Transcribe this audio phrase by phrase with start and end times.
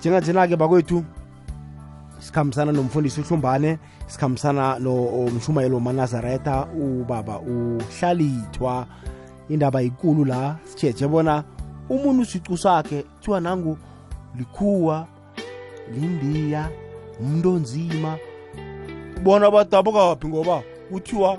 [0.00, 1.04] njenganjena-ke bakwethu
[2.18, 8.86] sikhambisana nomfundisi uhlumbane sikhambisana nomshumayelo manazareta ubaba uhlalithwa
[9.48, 11.44] indaba ikulu la sijeje bona
[11.88, 13.78] umuntu usicu sakhe kuthiwa nangu
[14.36, 15.06] likhuwa
[15.94, 16.70] lindiya
[17.20, 18.18] umuntu onzima.
[19.22, 21.38] Bona badabukaphi ngoba kuthiwa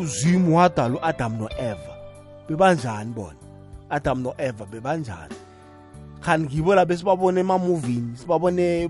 [0.00, 1.94] uzimu wadala u-adamu no-eva
[2.48, 3.38] bebanjani bona?
[3.90, 5.39] Adam no-eva bebanjani
[6.20, 8.84] khani ngibo la besibabone emamuvini sibabone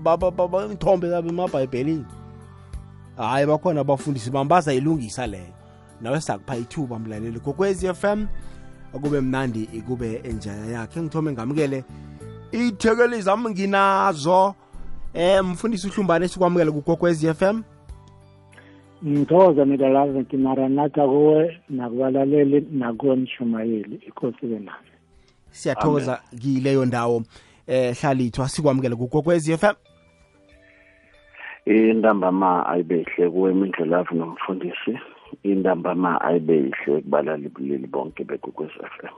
[0.73, 2.05] ithombe zabo emabhayibhelini.
[3.17, 5.53] Hhayi bakhona abafundisi bami bazayilungisa leyo
[6.01, 7.39] nawe sakupha ithuba mlaleli.
[7.39, 8.27] Kokwez f m
[8.95, 11.01] akube mnandi ikube enjaya yakhe.
[11.01, 11.83] Ngithome ngamukele
[12.51, 14.55] ithekeli zami nginazo.
[15.13, 16.71] Eh mfundisi uhlumbane sikwamukele
[17.23, 17.63] f m.
[19.05, 23.95] Ngithokoza midalazi ngimaranatha kuwe nakubalaleli nakuwe mshumayeli.
[24.07, 24.90] Ikosibe benami
[25.51, 27.23] siyathokoza kileyo ndawo
[27.67, 29.73] eh hlalithwa sikwamukele kugokwezi FM
[31.65, 34.99] intambama ayibehle kuwe imindlelavu nomfundisi.
[35.43, 39.15] Intambama ayibehle kubalali bulili bonke bekokwezi FM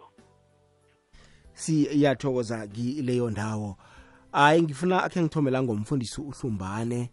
[1.54, 3.78] siyathokoza kileyo ndawo.
[4.32, 7.10] Hayi ngifuna akhe ngithomela ngomfundisi uhlumbane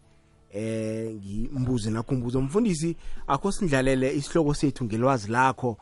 [0.53, 2.97] eh ngimbuze nakho umbuzo mfundisi
[3.27, 5.77] akho sindlalele isihloko sethu ngelwazi lakho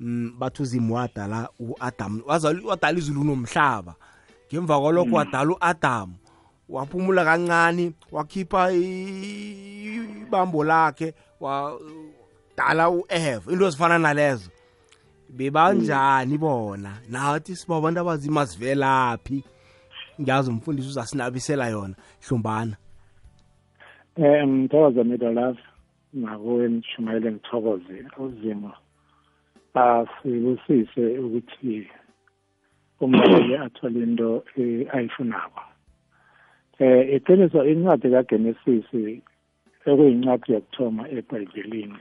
[0.00, 2.22] mm, bathi uzimu wadala u-adam
[2.64, 3.94] wadala izulu nomhlaba
[4.52, 5.14] ngemva kwalokho mm.
[5.14, 6.14] wadala u-adamu
[6.68, 8.72] waphumula kancane wakhipha
[10.22, 14.50] ibambo lakhe wadala u-eva into ezifana nalezo.
[15.28, 16.98] Bebanjani bona?
[17.08, 19.44] Nathi siba abantu abazima sivelaphi
[20.20, 21.94] ngiyazi umfundisi uzasinabisela yona.
[22.28, 22.76] Hlumbana
[24.16, 25.60] um ngithokoza middle love
[26.12, 28.04] nakuwe nishumayele ngithokoze.
[28.18, 28.72] Uzimo
[29.76, 31.74] asibusise ukuthi
[33.04, 34.30] umuntu athole into
[34.94, 35.62] ayifunako
[36.82, 38.88] eh iqiniso incwadi kaGenesis
[39.88, 42.00] ekuyincwadi yokuthoma eBhayibhelini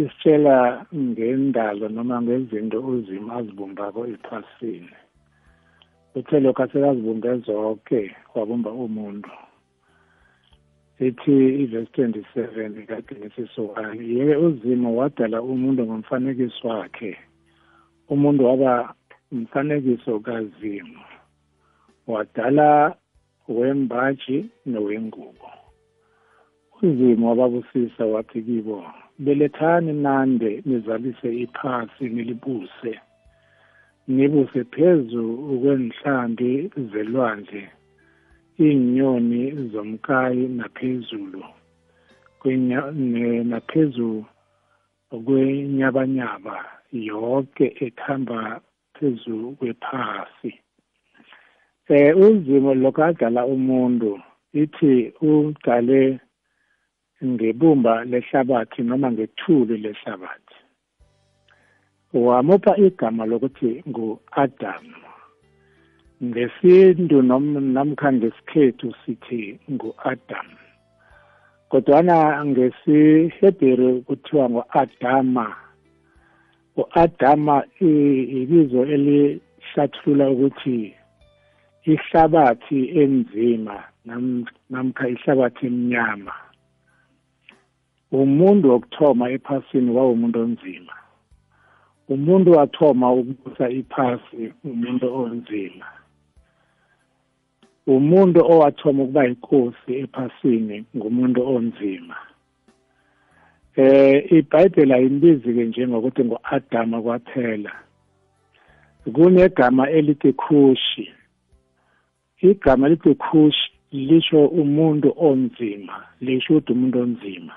[0.00, 4.94] isitshela ngendalo noma ngezinto uzimo azibumbako ephasini.
[6.16, 8.00] Uthe lokhu asekazibumbe zonke
[8.34, 9.30] wabumba umuntu.
[11.06, 17.18] Ithi ivesi 27 kaGenesis 1 yeke uzimo wadala umuntu ngomfanekiso wakhe.
[18.08, 18.94] Umuntu waba
[19.32, 21.00] umfanekiso kazimo
[22.06, 22.94] wadala
[23.48, 25.48] wembaji nowengubo.
[26.82, 28.84] Uzimo wababusisa wathi kibo
[29.18, 33.00] belethani nande nizalise iphasi nilibuse.
[34.08, 35.24] Nibuse phezu
[35.62, 37.70] kwenhlambi zelwandle.
[38.68, 39.42] Inyoni
[39.72, 41.42] zomkayi naphezulu
[43.50, 44.24] naphezu
[45.24, 46.56] kwenyabanyaba
[46.92, 48.60] yonke ethamba
[48.94, 50.52] phezu kwephasi.
[51.88, 54.20] Eh uzimo lokadala umuntu
[54.52, 56.20] ithi uqale
[57.24, 60.58] ngebumba lehlabathi noma ngethuli lehlabathi.
[62.12, 64.84] Wamupha igama lokuthi ngu-Adam
[66.24, 70.48] ngesintu namkha ngesikhethu sithi ngu-Adam.
[71.68, 75.46] Kodwana ngesihebheru kuthiwa ngu-Adama.
[76.76, 80.94] u-Adama ibizo elihlathulula ukuthi
[81.84, 83.76] ihlabathi enzima
[84.70, 86.34] namkha ihlabathi emnyama.
[88.12, 90.94] Umuntu wokuthoma ephasini wawumuntu onzima.
[92.08, 95.86] Umuntu wathoma ukubusa iphasi umuntu onzima.
[97.86, 102.16] Umuntu owathoma ukuba yinkosi ephasini ngumuntu onzima.
[103.76, 107.72] Eh iBhayibheli ayimbizi ke njengokuthi ngo-Adama kwaphela.
[109.14, 111.10] Kunegama elithi Kushi
[112.40, 117.54] igama elithi Kushi lisho umuntu onzima lisho ukuthi umuntu onzima.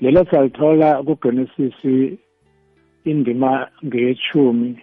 [0.00, 2.18] Lelo salithola kuGenesis
[3.04, 4.78] indima ngeyechumi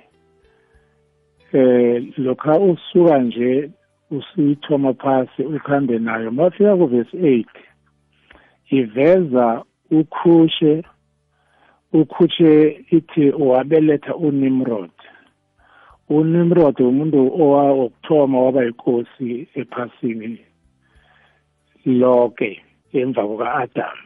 [1.53, 3.69] eh lokha usuka nje
[4.11, 6.31] usiyithoma phasi ukhambe nayo.
[6.31, 7.45] Mafika kuvesi 8
[8.69, 10.83] iveza ukhushe
[11.93, 14.91] ukhushe ithi wabeletha uNimrod.
[16.09, 20.39] uNimrod umuntu owokuthoma waba yinkosi ephasini
[21.85, 22.61] lonke
[22.93, 23.97] emva kuka-Adam.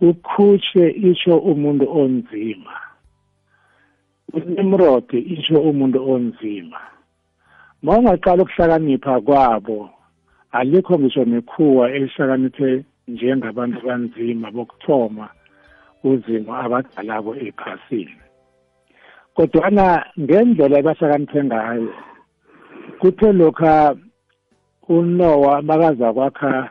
[0.00, 2.74] Ukhushe isho umuntu onzima.
[4.32, 6.80] uNimrod isho umuntu onzima.
[7.82, 9.90] Ma ungaqala ukuhlakanipha kwabo.
[10.52, 15.28] Alikho ngisho nekhuwa elihlakaniphe njengabantu banzima bokuthoma
[16.04, 18.16] uzimo abadalabo ephasini.
[19.34, 21.92] Kodwana ngendlela ebahlakaniphe ngayo
[23.00, 23.96] kuthe lokha
[24.88, 26.70] unowa bakaza kwakha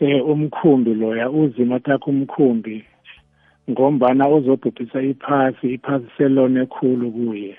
[0.00, 2.84] eh umkhumbi loya uzima takho umkhumbi
[3.70, 7.56] ngombana uzobhubhisa iphasi iphasi selone ekhulu kuye.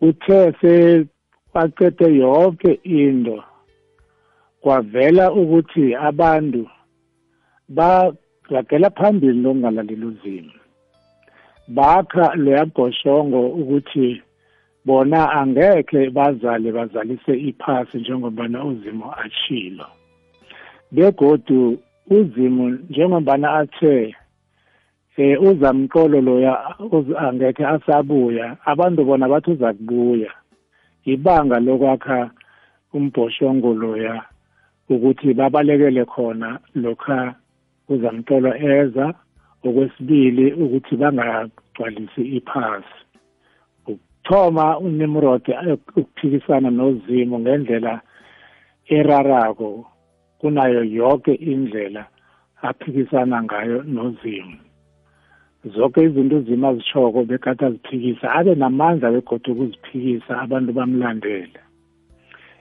[0.00, 3.42] Uthe sebaqede yonke into
[4.60, 6.62] kwavela ukuthi abantu
[7.68, 10.52] baragela phambili lokungalaleli uzimo.
[11.68, 14.22] Bakha loya bhoshongo ukuthi
[14.84, 19.86] bona angekhe bazale bazalise iphasi njengobana uzimo achilo
[20.92, 21.78] begodu
[22.10, 24.14] uzimo njengobana athe
[25.18, 26.52] eh uzamqolo loya
[27.24, 30.30] angekhe asabuya abantu bona bathi uza kubuya
[31.12, 32.30] ibanga lokwakha
[32.96, 34.14] umbhoshongo loya
[34.90, 37.34] ukuthi babalekele khona lokha
[37.88, 39.06] uzamqolo eza.
[39.66, 42.98] Okwesibili ukuthi bangagcwalisi iphasi.
[43.90, 45.44] Ukuthoma uNimrod
[45.96, 48.00] ukuphikisana nozimo ngendlela
[48.96, 49.70] erarako
[50.38, 52.06] kunayo yonke indlela
[52.62, 54.56] aphikisana ngayo nozimo
[55.64, 61.60] zonke izinto uzima azishoko bekade aziphikisa abe namandla begodwa ukuziphikisa abantu bamlandele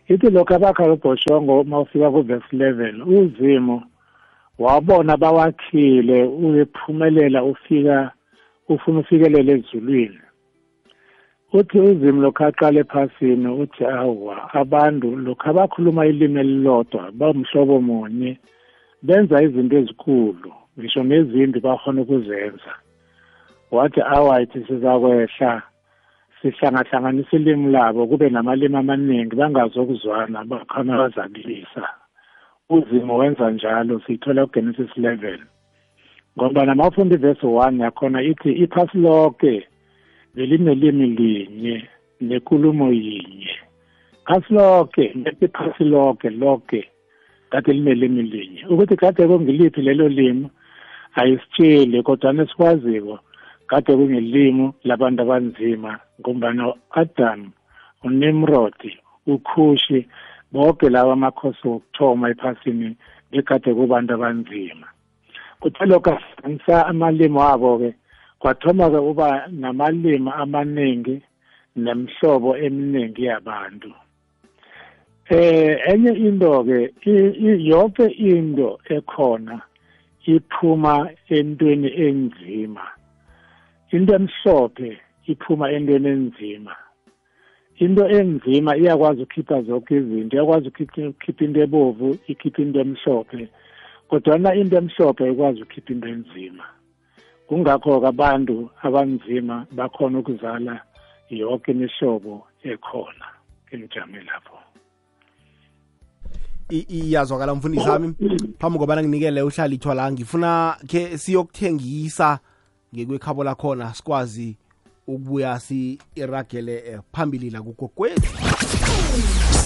[0.08, 3.84] ithi lokhu abakha ubhoshongo uma ufika kuvesi 11 uzimo
[4.60, 8.12] wabona bawakhile uyephumelela ufika
[8.70, 10.20] ufuna ufikelele ezulwini.
[11.54, 18.38] Uthi uzimo lokhu aqale ephasini uthi awa abantu lokhu abakhuluma ilimi elilodwa bamhlobo munye
[19.04, 22.74] benza izinto ezikhulu ngisho nezimbi bahona ukuzenza.
[23.72, 25.62] Wathi awayithi sizakwehla
[26.42, 31.84] sihlangahlanganisa ilimi labo kube namalimi amaningi bangazokuzwana bakhona bazakulisa
[32.70, 35.40] uzimo wenza njalo siyithola kugenesis 11
[36.38, 39.68] ngoba namafunda ivesi 1 yakhona ithi iphasi lonke
[40.36, 41.90] belinelimi linye
[42.22, 43.56] nenkulumo yinye.
[44.26, 46.90] Phasi lonke iphasi lonke lonke
[47.50, 48.66] kade linelimi linye.
[48.70, 50.50] Ukuthi kade kungiliphi lelo limi
[51.16, 53.20] ayisitsheli kodwa nesikwaziko
[53.68, 57.52] kade kungelimi labantu abanzima ngombana u-adam
[58.04, 58.80] uNimrod
[59.28, 60.08] ukhushi
[60.52, 62.96] bonke lawa amakhosi wokuthoma ephasini
[63.32, 64.88] bekade kubantu abanzima.
[65.60, 67.90] Kuthe lokho asebenzisa amalimi wabo-ke
[68.40, 71.22] kwathoma-ke uba namalimi amaningi
[71.76, 73.92] nemhlobo eminingi yabantu.
[75.30, 76.94] Eh enye into ke
[77.72, 79.62] yonke into ekhona
[80.26, 82.97] iphuma entweni enzima.
[83.92, 86.76] Into emhlophe iphuma entweni enzima.
[87.78, 93.50] Into enzima iyakwazi ukukhipha zonke izinto iyakwazi ukukhipha into ebovu ikhipha into emhlophe.
[94.10, 96.64] Kodwana into emhlophe ikwazi ukukhipha into enzima.
[97.48, 100.82] Kungakho-ke abantu abanzima bakhona ukuzala
[101.30, 103.26] yonke imihlobo ekhona.
[103.72, 104.58] Engijame lapho.
[106.70, 108.14] Iyazwakala mfundisi wami.
[108.60, 112.40] Phambi kobana nginikele uhlalithwa la ngifuna ke siyokuthengisa
[112.96, 114.58] ngekwekhabo lakhona sikwazi
[115.08, 118.34] ukubuya si-iragele phambili la kugokwethu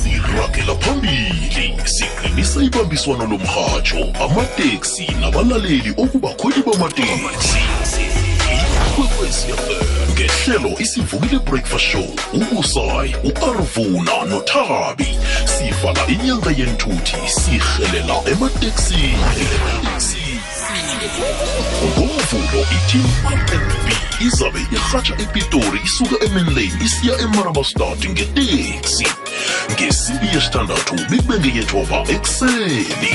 [0.03, 7.59] siragela phambili siqinisa ibambiswano lomhatsho amateksi nabalaleli okubakhweli bamateksi.
[8.87, 15.07] Ikwekwecfm ngehlelo isivukile breakfast show ubusayi u-arvuna nothabi.
[15.45, 19.15] Sivala inyanga yenthuthi sihelela emateksini.
[21.01, 23.91] Ngomvulo i-team rnb
[24.21, 29.07] izabe irhatsha epitori isuka emanlane isiya emarabastad ngeteksi.
[29.71, 33.13] Ngesimbi yesithandathu bekube ngeyethoba ekuseni.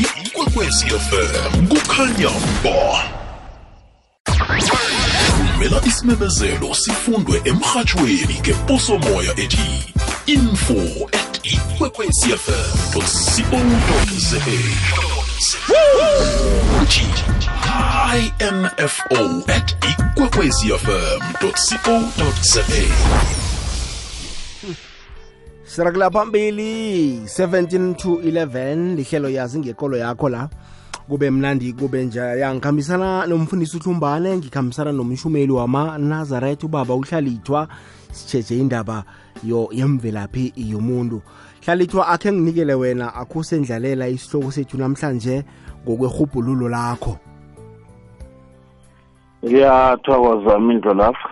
[0.00, 2.30] Ikwekwezi fm kukhanya
[2.64, 3.02] ba.
[5.26, 9.94] Thumela isimemezelo sifundwe emrhatshweni ngeposomoya ethi
[10.26, 13.00] info at ikwekwecfm co
[14.18, 15.15] za.
[18.78, 22.00] Info at ikwekwezfm co
[25.66, 30.48] za phambili 17 to 11 lihlelo yazi ngekolo yakho la.
[31.08, 37.68] Kube mnandi kube njaya ngikhambisana nomfundisi uhlumbane ngikhambisana nomshumeli wama-nazaret ubaba uhlalithwa
[38.12, 39.04] sitshetshe indaba
[39.44, 41.22] yo yemvelaphi yomuntu
[41.66, 45.44] hlalithwa akhe nginikele wena akhusendlalela isihloko sethu namhlanje
[45.82, 47.18] ngokwehubhululo lakho.
[49.44, 51.28] Ngiyathokoza mindlolafu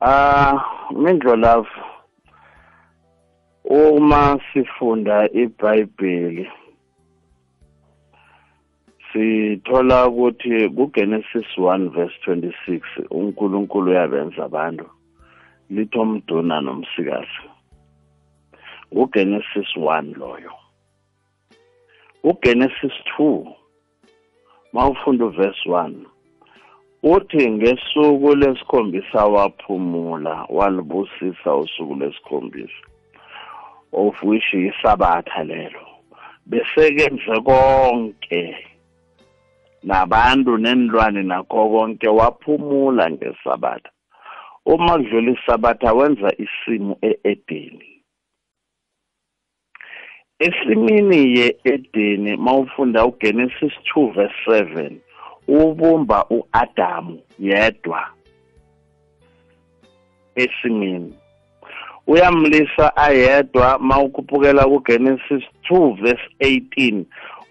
[0.00, 0.60] ah
[0.92, 1.80] mindlolafu
[3.64, 6.48] uma sifunda ibhayibheli
[9.12, 14.84] sithola ukuthi kuGenesis 1 verse 26 uNkulunkulu uyabenza abantu.
[15.70, 17.53] Lithomduna nomsikazi.
[18.94, 20.52] Ngugenesis 1 loyo.
[22.22, 23.46] ugenesis 2
[24.72, 25.94] mawufunda uverse 1
[27.02, 32.84] uthi ngesuku lesikhombisa waphumula walibusisa usuku lesikhombisa
[33.92, 35.86] of which isabatha lelo.
[36.46, 38.56] Besekenze konke
[39.82, 43.90] nabantu nenilwane nakho konke waphumula ngesabatha.
[44.66, 47.93] Uma kudlula isabatha wenza isimo e-edeni.
[50.46, 54.90] Esimini ye-edeni mawufunda ugenesis 2 verse 7
[55.48, 58.00] ubumba uAdamu yedwa
[60.34, 61.14] esimini.
[62.06, 67.04] Uyamlisa ayedwa mawukhuphukela kuGenesis 2 verse 18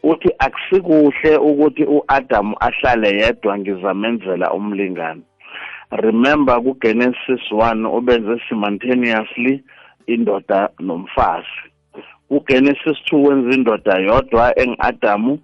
[0.03, 5.21] uthi akusikuhle ukuthi uAdam ahlale yedwa ngizamenzela umlingane
[5.91, 9.63] remember kuGenesis 1 ubenze simultaneously
[10.07, 11.72] indoda nomfazi.
[12.33, 15.39] kuGenesis 2 wenza indoda yodwa engiAdamu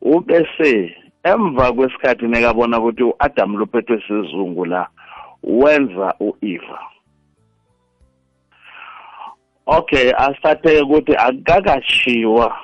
[0.00, 4.88] ubese emva kwesikhathi nekabona ukuthi uAdam luphethwe sizungu la
[5.42, 6.80] wenza uEva.
[9.66, 12.56] Okay asathe ukuthi akakashiwa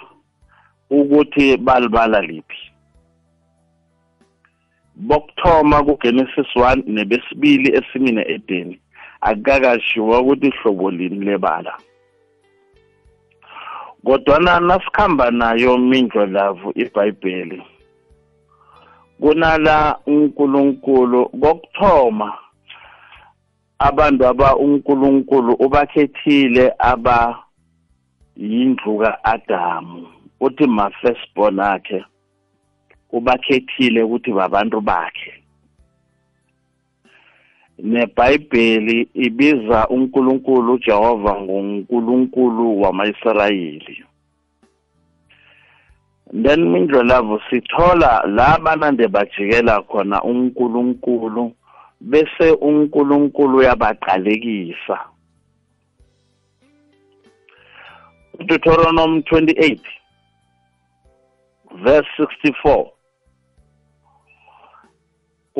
[0.90, 2.72] ukuthi balibala liphi.
[4.96, 8.80] Bokthoma kuGenesis 1 nebesibili esimine edeni
[9.20, 11.78] akakashiwa ukuthi ihlobo lini lebala.
[14.04, 17.62] Kodwana nasikhamba nayo mindlo lavu iBhayibheli
[19.20, 22.38] kunala uNkulunkulu kokuthoma
[23.78, 27.38] abantu aba uNkulunkulu ubakhethile aba
[28.36, 30.06] yindlu kaAdamu
[30.40, 32.04] uthi ma firstborn akhe
[33.12, 35.39] ubakhethile ukuthi babantu bakhe.
[37.82, 44.04] neBhayibheli ibiza uNkulunkulu uJehova nguNkulunkulu wamaIsrayeli
[46.42, 51.52] then mindlo lavo sithola la banande bajikela khona uNkulunkulu
[52.00, 54.98] bese uNkulunkulu uyabaqalekisa.
[58.46, 59.80] Deuteronomy 28
[61.84, 62.99] verse 64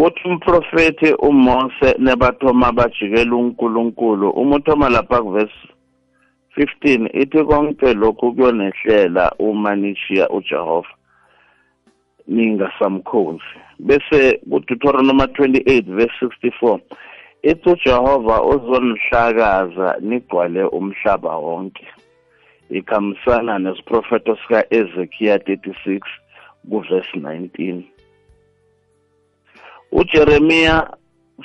[0.04, 4.30] uthi umprofeti uMose nebathoma bajikela uNkulunkulu.
[4.30, 5.69] Umuthoma lapha kuverse
[6.57, 10.88] 15 ithi konke lokhu kuyonehlela uma nishiya uJehova
[12.28, 13.52] ningasamkhonzi.
[13.78, 16.80] Bese kuDeuteronomy 28 verse 64
[17.42, 21.87] ithi uJehova uzonihlakaza nigcwale umhlaba wonke.
[22.71, 26.00] Ikhambisana nesiprofeto sika Ezekiel 36
[26.71, 27.83] kuverse 19
[29.92, 30.90] uJeremia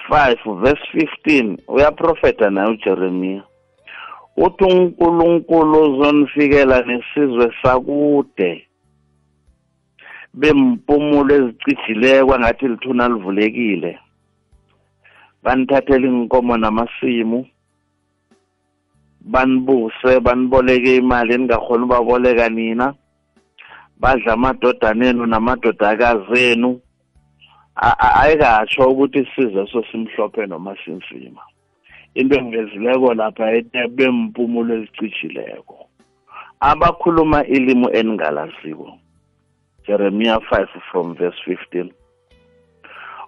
[0.10, 3.44] 5 verse 15 uyaprofeta naye uJeremia
[4.38, 8.68] uthi uNkulunkulu uzonifikela nesizwe sakude.
[10.34, 14.00] Bempumulo ezicijileko angathi lithuna livulekile.
[15.44, 17.48] Banithathela inkomo namasimu.
[19.22, 22.94] Banibuse baniboleke imali eningahoni ubaboleka nina.
[24.00, 26.82] Badla amadodana enu namadodakazi enu.
[27.75, 31.41] Ayikatsho ukuthi isizwe so simhlophe noma sinsima
[32.15, 35.88] into engezileko lapha bempumulo ezicijileko.
[36.60, 38.98] Abakhuluma ilimi eningalaziko
[39.88, 41.91] Jeremiah 5 from verse 15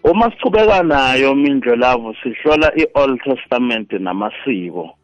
[0.03, 4.97] uma sichubeka nayo mindlo lavo sihlola i-Old Testament namasiko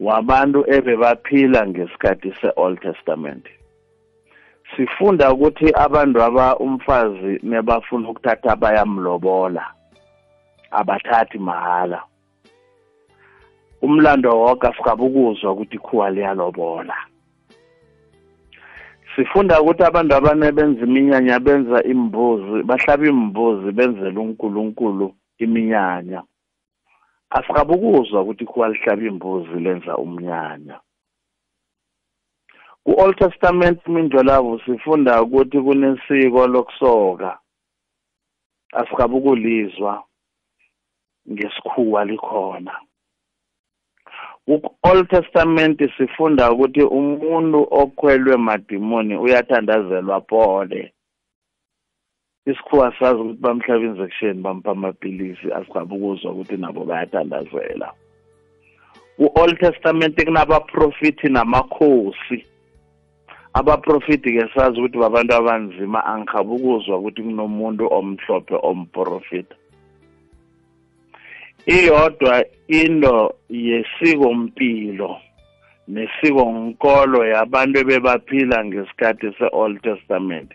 [0.00, 3.46] wabantu ebebaphila ngesikhathi se-Old Testament.
[4.76, 9.64] Sifunda ukuthi abantu aba umfazi nebafuna ukuthatha bayamlobola.
[10.70, 12.02] Abathathi mahala.
[13.82, 16.96] Umlando wonke asikabukuzwa ukuthi ikhuwa liyalobola.
[19.16, 26.22] Sifunda ukuthi abantu abane benza iminyanya benza imbuzi bahlaba imbuzi benzela uNkulunkulu iminyanya.
[27.30, 30.80] Asikabukuzwa ukuthi ikhuwa lihlaba imbuzi lenza umnyanya.
[32.84, 37.38] ku-Old Testament mindlo labo sifunda ukuthi kunesiko lokusoka
[38.72, 40.04] asikabukulizwa
[41.30, 42.74] ngesikhuwa likhona.
[44.46, 50.92] ku-Old Testament sifunda ukuthi umuntu okhwelwe madimoni uyathandazelwa phole
[52.46, 57.92] isikhuwa sazi ukuthi bamhlaba injection bampha amapilisi asikabukuzwa ukuthi nabo bayathandazela.
[59.16, 62.53] ku-Old Testament kunabaprofiti namakhosi.
[63.54, 69.56] Abaprofiti ke sazi ukuthi babantu abanzima angikhabukuzwa ukuthi kunomuntu omhlophe omprofita.
[71.66, 75.16] Iyodwa into yesikompilo
[75.88, 80.50] nesikonkolo yabantu ebebaphila ngesikhathi se-old testament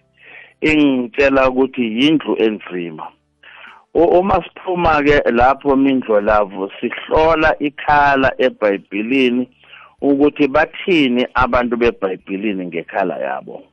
[0.61, 3.07] ingitshela ukuthi yindlu enzima.
[3.93, 9.49] Uma siphuma ke lapho mindlo lavo sihlola ikhala eBhayibhelini
[10.01, 13.63] ukuthi bathini abantu beBhayibhelini ngekhala yabo?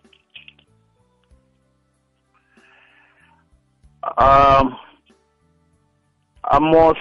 [4.19, 4.77] Um
[6.47, 6.99] Amos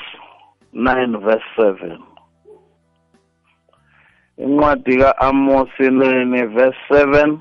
[0.73, 1.99] 9 verse 7
[4.37, 7.37] incwadi ka-Amos 9 verse 7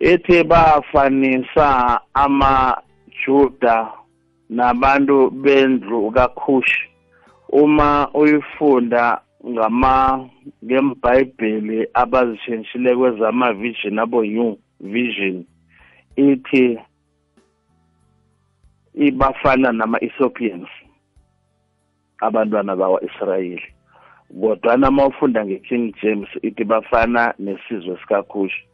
[0.00, 3.92] ethi bafanisa amajuda
[4.50, 6.91] nabantu bendlu kaKhushi
[7.52, 10.28] uma uyifunda ngama
[10.64, 15.44] ngembhayibheli abazishintshile kwezama vision abo new vision
[16.16, 16.78] ithi
[18.94, 20.68] ibafana nama Ethiopians
[22.18, 23.68] abantwana bakwa-Israyeli
[24.40, 28.64] kodwa uma ufunda nge-king James ithi bafana nesizwe sikaKhushi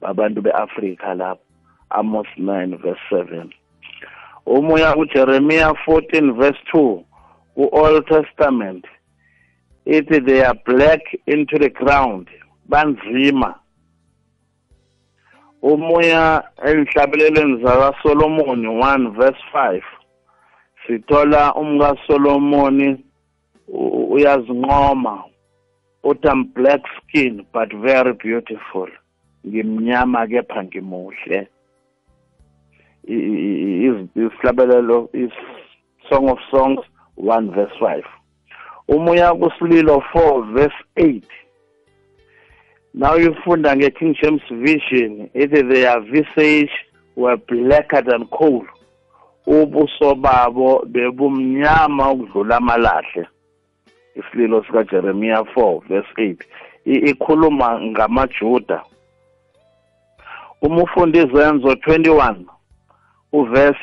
[0.00, 1.42] babantu be-afrika lapho
[1.90, 3.46] Amos 9 verse 7
[4.46, 7.07] umoya ujeremiya 14 verse 2
[7.58, 8.86] ku-Old Testament
[9.84, 12.28] ithi they are black into the ground
[12.70, 13.58] banzima.
[15.62, 19.82] Umoya enhlabelelweni zakaSolomon 1 verse 5
[20.86, 23.04] sithola umkaSolomoni
[24.14, 25.24] uyazinqoma
[26.04, 28.88] uthi am black skin but very beautiful.
[29.46, 31.48] Ngimnyama kepha ngimuhle.
[34.14, 35.32] Isihlabelelo is
[36.08, 36.80] song of songs
[37.18, 38.02] 1 verse 5
[38.88, 41.22] umoya kusililo 4 verse 8
[42.94, 46.70] now yufunda nge-king james vision ithi their visage
[47.16, 48.64] were blacker than coal.
[49.46, 53.26] Ubuso babo bebumnyama ukudlula amalahle.
[54.14, 56.36] Isililo sikajeremiya 4 verse 8
[56.84, 58.82] ikhuluma ngamajuda.
[60.62, 62.34] Uma ufunda izenzo 21
[63.32, 63.80] uverse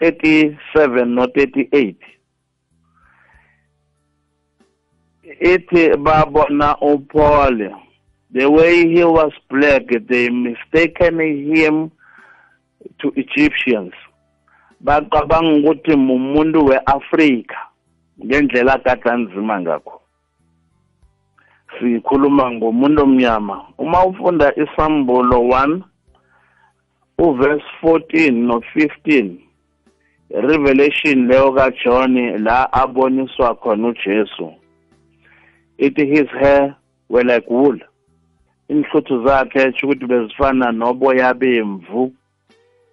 [0.00, 1.94] 37 no 38
[5.40, 7.74] ithi babona uPaul
[8.32, 11.90] the way he was black they mistaken him
[12.98, 13.92] to Egyptians.
[14.80, 17.56] Baqabanga ukuthi umuntu weAfrika
[18.24, 20.00] ngendlela kadanzima ngakho.
[21.78, 23.64] Sikhuluma ngomuntu omnyama.
[23.78, 25.82] Uma ufunda isambulo 1
[27.18, 29.36] uverse 14 no 15
[30.30, 34.52] revelation leyo kaJohn la aboniswa khona uJesu.
[35.78, 36.76] Ithi his hair
[37.08, 37.78] were like wool.
[38.68, 42.12] Inhluthu zakhe ukuthi bezifana noboya bemvu.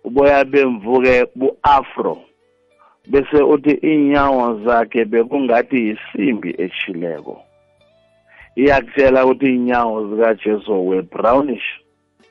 [0.03, 2.17] Uboya bemvu ke bu-afro
[3.07, 7.41] bese uthi inyawo zakhe bekungathi yisimbi eshileko
[8.55, 11.67] iyakutshela ukuthi inyawo zikajesu were brownish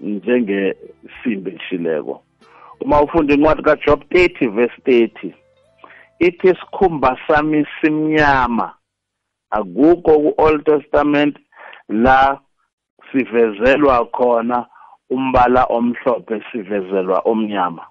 [0.00, 2.22] njengesimbi eshileko
[2.80, 5.32] uma ufunda incwadi kaJob 30 verse 30
[6.18, 8.72] ithi isikhumba sami simnyama.
[9.52, 11.36] Akukho ku-Old Testament
[11.88, 12.40] la
[13.12, 14.66] sivezelwa khona
[15.10, 17.84] umbala omhlophe sivezelwa omnyama.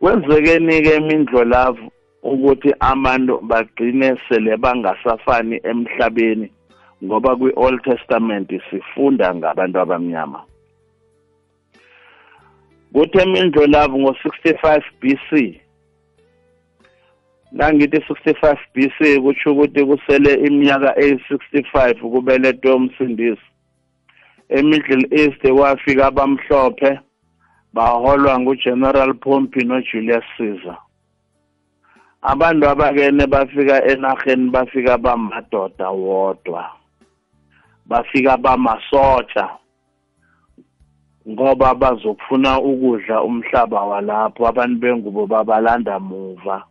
[0.00, 1.90] Kwenzekeni ke imindlo lavu
[2.22, 6.52] ukuthi abantu bagcine sele bangasafani emhlabeni
[7.04, 10.40] ngoba kwi-Old Testament sifunda ngabantu abamnyama.
[12.92, 15.60] Kuthi emindlo labo ngo-65 BC
[17.54, 23.46] nangithi 65 BC kutsho ukuthi kusele iminyaka eyi-65 kubelethwe umsindisi
[24.48, 27.00] emiddle east kwafika abamhlophe
[27.72, 30.78] baholwa ngugeneral pompi nojulius caesar.
[32.22, 36.70] Abantu abakene bafika enarheni bafika bamadoda wodwa
[37.86, 39.48] bafika bamasotsha
[41.28, 46.64] ngoba bazokufuna ukudla umhlaba walapho abantu bengubo babalanda muva.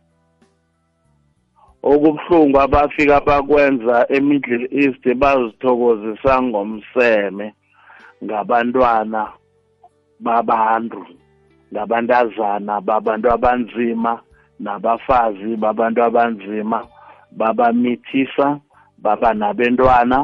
[1.90, 7.46] Okubuhlungu abafika bakwenza emiddle east bazithokozisa ngomseme
[8.24, 9.22] ngabantwana
[10.26, 11.02] babantu
[11.72, 14.12] ngabantazana babantu abanzima
[14.64, 16.78] nabafazi babantu abanzima
[17.38, 18.46] babamithisa
[19.04, 20.18] baba nabentwana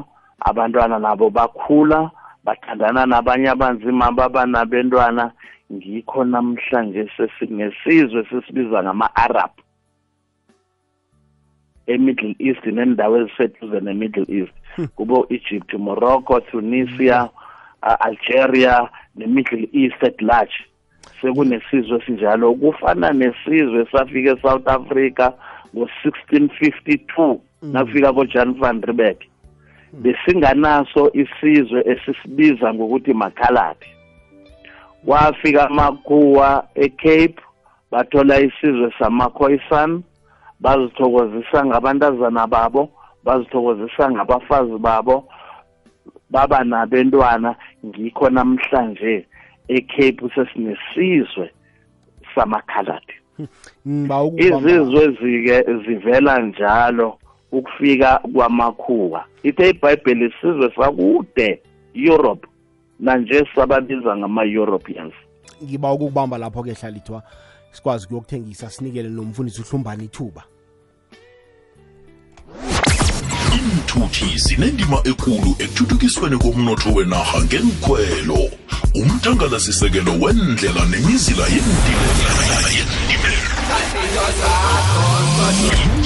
[0.48, 2.10] abantwana nabo bakhula
[2.44, 5.32] bathandana nabanye abanzima baba nabentwana.
[5.72, 7.06] Ngikho namhlanje
[7.52, 9.50] ngesizwe sesibiza ngama-arab.
[11.94, 14.52] E-middle east nendawo eziseduze ne-middle east.
[14.76, 14.86] Hmm.
[14.96, 17.28] kubo-egypt morocco tunisia
[17.82, 20.54] uh, algeria ne-middle east at large.
[21.20, 25.32] Sekunesizwe sinjalo kufana nesizwe safika eSouth Africa
[25.74, 29.30] ngo1652 nafika koJan van Riebeeck
[29.92, 33.86] besinganaso isizwe esisibiza ngokuthi makhaladi
[35.06, 37.34] kwafika amakhuwa eCape
[37.90, 40.02] bathola isizwe samakhoisan
[40.60, 42.88] bazithokozisa ngabantazana babo
[43.24, 45.24] bazithokozisa ngabafazi babo
[46.30, 47.56] baba nabentwana.
[47.86, 49.26] Ngikho namhlanje
[49.68, 51.50] eCape sesinesizwe
[52.34, 53.14] samakhaladi.
[54.36, 57.18] Izizwe zike zivela njalo
[57.52, 59.24] ukufika kwamakhuwa.
[59.42, 61.62] Ithe ibhayibheli isizwe sakude
[61.94, 62.48] Europe.
[63.00, 65.14] Manje sababiza ngama-Europeans.
[65.64, 67.22] Ngiba ukubamba lapho ke hlalithwa
[67.70, 70.44] sikwazi ukuyokuthengisa sinikele nomfundisi uhlumbani ithuba.
[73.56, 78.40] Iinthuthi zinendima ekulu ekuthuthukisweni komnotho wenarha ngenkhwelo
[78.94, 82.30] umthangalasisekelo wendlela nemizila yendimela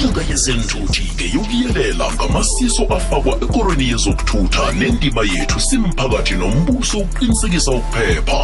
[0.05, 8.41] inyanga yezenthuthi-ke yokuyelela ngamasiso afakwa ekorweni yezokuthutha nendima yethu simphakathi nombuso ukuqinisekisa ukuphepha.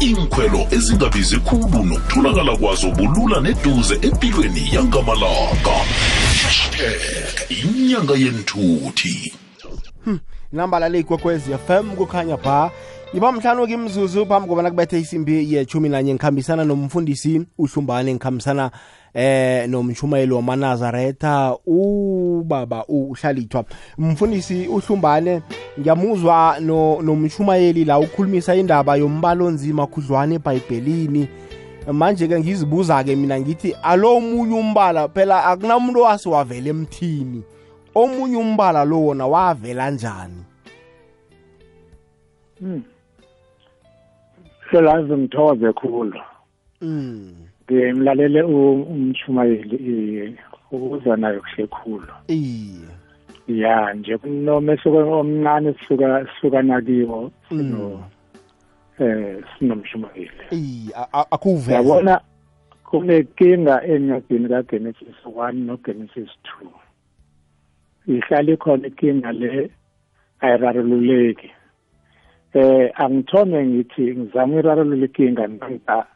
[0.00, 5.76] Inkhwelo ezingabizi khulu nokutholakala kwazo bulula neduze empilweni yangamalanga.
[6.42, 9.32] Hashtag inyanga yenthuthi.
[10.04, 10.20] Hmm.
[10.52, 12.70] nambala le ikwekwezi fm kukhanya ba
[13.14, 18.70] iba mhlanu kimzuzu phambi kobana kubethe isimbi yechumi nanye ngikhambisana nomfundisi uhlumbane ngikhambisana
[19.14, 23.64] eh nomshumayeli wamanazaretha ubaba uhlalithwa
[23.98, 25.42] mfundisi uhlumbane
[25.80, 26.56] ngiyamuzwa
[27.02, 31.28] nomshumayeli la ukhulumisa indaba yombalo onzima khudlwane ebhayibhelini
[31.92, 37.42] manje-ke ngizibuza-ke mina ngithi alo omunye umbala phela akunamuntu owase wavela emthini.
[37.94, 40.44] Omunye umbala lo wona wavela njani?
[42.60, 42.82] Hmm.
[44.70, 46.20] selazi ngithokoze khulu.
[46.80, 50.36] Mm ngimlalele umshumayeli
[50.72, 52.12] ukuza nayo kuhle khulu.
[52.28, 52.88] Iye.
[53.48, 58.04] Ya nje noma esuka omncane sisuka sisuka nakiwo sino
[59.00, 60.44] eh sinomshumayeli.
[60.50, 60.92] Iye
[61.30, 62.20] akuveza yabona
[62.84, 66.30] kunenkinga encwadini kaGenesis 1 noGenesis
[68.06, 69.70] 2 ihlala ikhona inkinga le
[70.40, 71.50] ayirarululeki.
[72.54, 76.06] Eh angithome ngithi ngizama irarulula inkinga nanga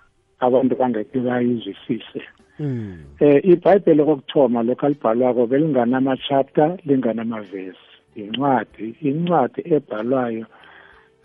[0.41, 2.23] abantu bangeke bayizwisise.
[2.59, 3.17] Mm.
[3.21, 10.47] eh ibhayibheli kokuthoma lokho alibhalwako belinganama chapter linganama verse incwadi incwadi ebhalwayo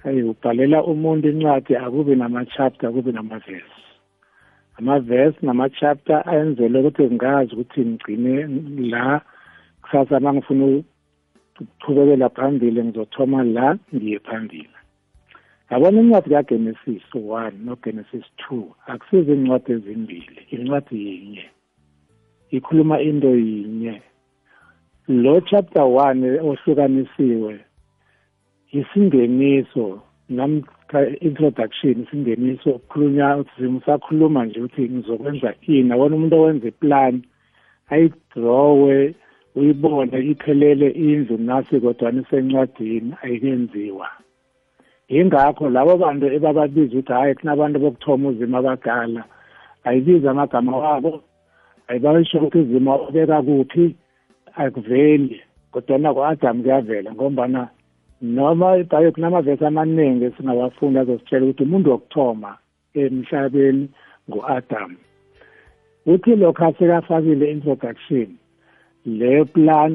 [0.03, 3.77] ayubhalela umuntu incwadi akube nama chapter kube nama verse
[4.77, 8.47] ama verse nama chapter ayenzelwe ukuthi ngazi ukuthi ngigcine
[8.91, 9.21] la
[9.81, 10.65] kusasa mangifuna
[11.61, 14.69] ukuqhubekela phambili ngizothoma la ngiye phambili.
[15.71, 21.45] Yabona incwadi kagenesis one nogenesis two akusizi incwadi ezimbili incwadi yinye
[22.51, 24.01] ikhuluma into yinye.
[25.07, 27.59] Lo chapter one ohlukanisiwe
[28.71, 37.21] isingeniso namkha introduction isingeniso kukhulunywa simusakhuluma nje ukuthi ngizokwenza ini abona umuntu owenza iplan
[37.89, 39.15] ayidrowe
[39.55, 44.07] uyibone iphelele indlu nasi kodwana isencwadini ayikenziwa.
[45.09, 49.23] Yingakho labo bantu ebababiza ukuthi hhayi kunabantu bokuthoma uzima abadala
[49.83, 51.23] ayibizi amagama wabo
[51.87, 53.95] ayibasho ukuthi uzima ubeka kuphi
[54.55, 57.69] akuveli kodwana ku-adamu kuyavela ngombana
[58.21, 62.57] noma ibhayo kunamavesi amaningi esingawafunda azositshela ukuthi umuntu wokuthoma
[62.93, 63.89] emhlabeni
[64.29, 64.97] ngu-adamu
[66.05, 68.29] uthi lokho asekafakile introduction
[69.05, 69.91] leyo plan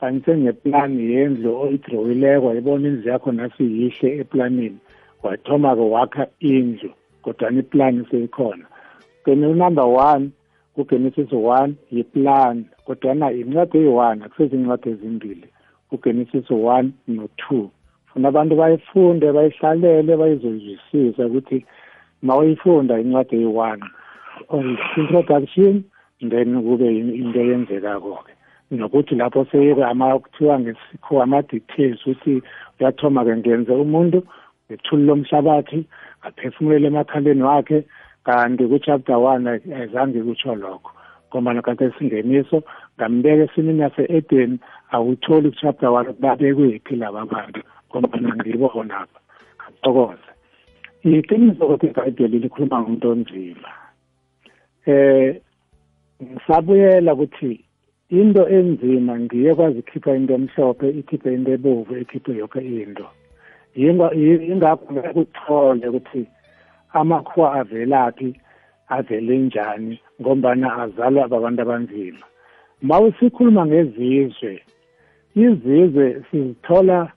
[0.00, 4.78] fanise ngeplan yendlu oyidrowileko wayibona indlu yakho nasi yihle eplanini.
[5.22, 6.90] Wathoma-ke wakha indlu
[7.22, 8.66] kodwana iplan seyikhona.
[9.24, 10.30] Kene unumber one
[10.74, 15.48] kugenesis one yiplan kodwana incwadi eyi-one akusezincwadi ezimbili.
[15.90, 17.70] Kugenesis one no-two
[18.12, 21.64] funa abantu bayifunde bayihlalele bayizozwisisa ukuthi
[22.22, 23.82] ma uyifunda incwadi eyi-one
[24.96, 25.84] introduction
[26.20, 28.32] then kube into eyenzekako-ke.
[28.70, 32.42] Nokuthi lapho sekama kuthiwa ngesikho ama-details ukuthi
[32.80, 34.22] uyathoma-ke ngenze umuntu
[34.66, 35.84] ngethuli lomhlabathi
[36.22, 37.84] aphefumulele emakhaleni wakhe
[38.24, 40.90] kanti ku-chapter one ayizange kutsho lokho.
[41.30, 42.62] Ngoba kanti esingeniso
[42.96, 44.58] ngambeka esimini yase-eden
[44.92, 49.20] awutholi ku-chapter one babekwephi laba bantu ngoba ngibo lapha
[49.58, 50.30] kathokoze
[51.04, 53.70] iqiniso ukuthi ibhayibheli likhuluma ngomuntu onzima.
[54.86, 55.34] Um
[56.22, 57.64] ngisabuyela ukuthi
[58.10, 63.06] into enzima ngiye kwazi ikhipha into emhlophe ikhiphe into ebovu ikhiphe yonke into.
[63.76, 66.22] Yingakho ngeke kuthole ukuthi
[66.92, 68.36] amakhuwa avelaphi
[68.88, 72.24] avele njani ngombana azalwa babantu abanzima.
[72.82, 74.62] Mawusikhuluma ngezizwe
[75.34, 77.12] izizwe sizithola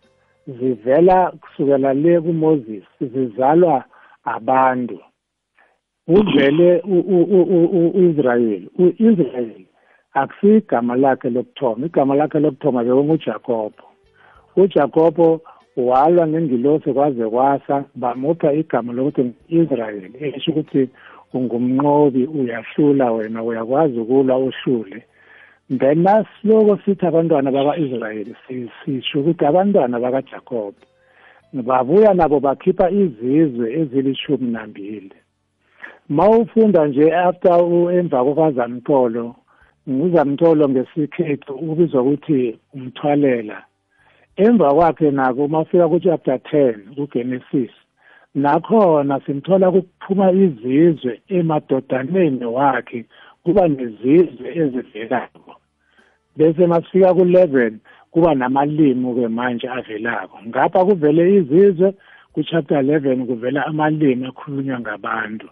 [0.47, 3.84] zivela kusukela le kuMoses zizalwa
[4.23, 4.99] abantu.
[6.08, 6.82] Uvele
[7.99, 9.67] uIsrayeli uIsrayeli.
[10.13, 13.84] Akusigama lakhe lokuthoma igama lakhe lokuthoma bekunguJakobo.
[14.56, 15.41] uJakobo
[15.78, 20.89] walwa ngengilosi kwaze kwasa bamupha igama lokuthi Israyeli esho ukuthi
[21.34, 25.06] ungumnqobi uyahlula wena uyakwazi ukulwa uhlule.
[25.79, 28.36] Then nasiloko sithi abantwana baka-israyeli
[28.86, 30.81] sisho ukuthi abantwana bakajakobo
[31.53, 35.12] babuya nabo bakhipha izizwe ezilishumi nambili.
[36.09, 37.59] Ma ufunda nje after
[37.97, 39.36] emva kwakazamtolo
[39.89, 43.63] nguzamtolo ngesikhethu ubizwa ukuthi umthwalela.
[44.36, 47.73] Emva kwakhe nako mafika ku-chapter ten kugenesis
[48.36, 53.05] nakhona simthola kuphuma izizwe emadodaneni wakhe
[53.43, 55.51] kuba nezizwe ezivelako
[56.38, 57.74] bese masifika ku-11
[58.12, 60.38] kuba namalimi-ke manje avelako.
[60.48, 61.93] Ngapha kuvele izizwe
[62.34, 65.48] ku-chapter 11 kuvela amalimi akhulunywa ngabantu.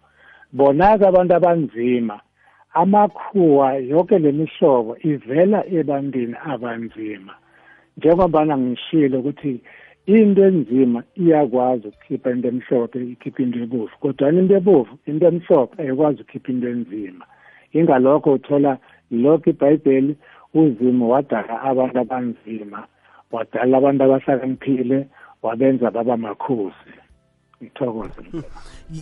[0.54, 2.20] Bona-ke abantu abanzima
[2.74, 7.34] amakhuwa yonke le mihlobo ivela ebantwini abanzima.
[7.98, 9.62] Njengobana ngishilo ukuthi
[10.06, 13.92] into enzima iyakwazi ukukhipha into emhlophe ikhipha into ebovu.
[14.00, 17.26] Kodwa into ebovu into emhlophe ayikwazi ukukhipha into enzima.
[17.74, 18.78] Ingalokho uthola
[19.12, 20.16] lokho ibhayibheli
[20.54, 22.88] uzimo wadala abantu abanzima
[23.32, 25.08] wadala abantu abahlakaniphile
[25.42, 26.92] wabenza baba makhosi.
[27.64, 28.22] Ngithokoze.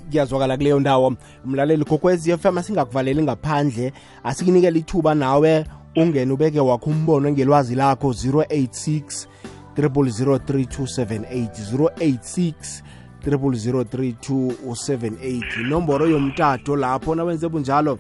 [0.10, 1.16] Kuyazwakala kuleyo ndawo.
[1.46, 9.28] Mlaleli gokwezi FM asingakuvaleli ngaphandle asikunikele ithuba nawe ungene ubeke wakho umbono ngelwazi lakho 086
[9.76, 12.84] 003278 086
[13.26, 18.00] 003278 inomboro yomtato lapho nawenze bunjalo.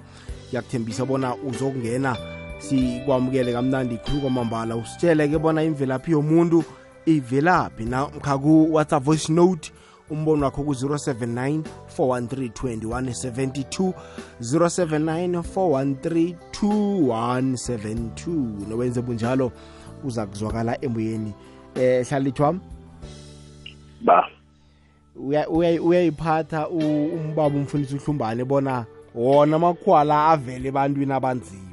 [0.49, 2.17] Ngiyakuthembisa bona uzokungena
[2.59, 4.75] sikwamukele kamnandi khulu kwamambala.
[4.75, 6.63] Usitshele-ke bona imvelaphi yomuntu
[7.05, 9.71] ivelaphi namkha ku-whatsapp voice note
[10.09, 11.61] umbono wakho ku-079
[11.97, 13.93] 413 2172
[14.41, 19.51] 079 413 2172 nowenze bunjalo
[20.03, 21.33] uza kuzwakala emoyeni.
[21.75, 22.59] Eh hlalithwam
[24.01, 24.27] ba.
[25.81, 31.68] Uyayiphatha umbaba umfundisi uhlumbane bona wona amakhwala avele ebantwini abanzima.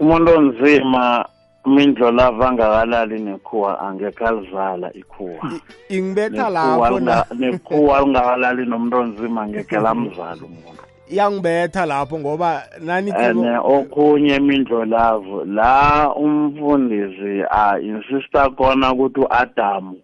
[0.00, 1.24] Umuntu onzima
[1.66, 5.50] mindlo lava angakalali nekhuwa angekhe alivala ikhuwa
[5.88, 7.00] ingibetha lapho
[7.34, 10.82] nekhuwa ungakalali nomuntu onzima angekhe lamzala umuntu.
[11.10, 19.96] Yangibetha lapho ngoba nani ene okhunye mindlo lavo la umfundisi a insista khona ukuthi u-adamu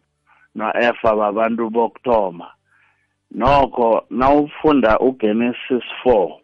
[0.54, 2.46] no-efa babantu bokuthoma.
[3.30, 6.39] Nokho nawufunda uGenesis 4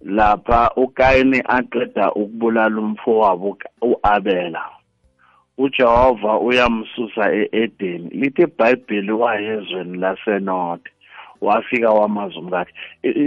[0.00, 4.64] lapha uKayini aqeda ukubulala umfowabo uAbela
[5.58, 10.86] uJehova uyamsusa eEden lithi iBhayibheli wayezweni laseNorth
[11.40, 12.72] wafika wamazi umkakhe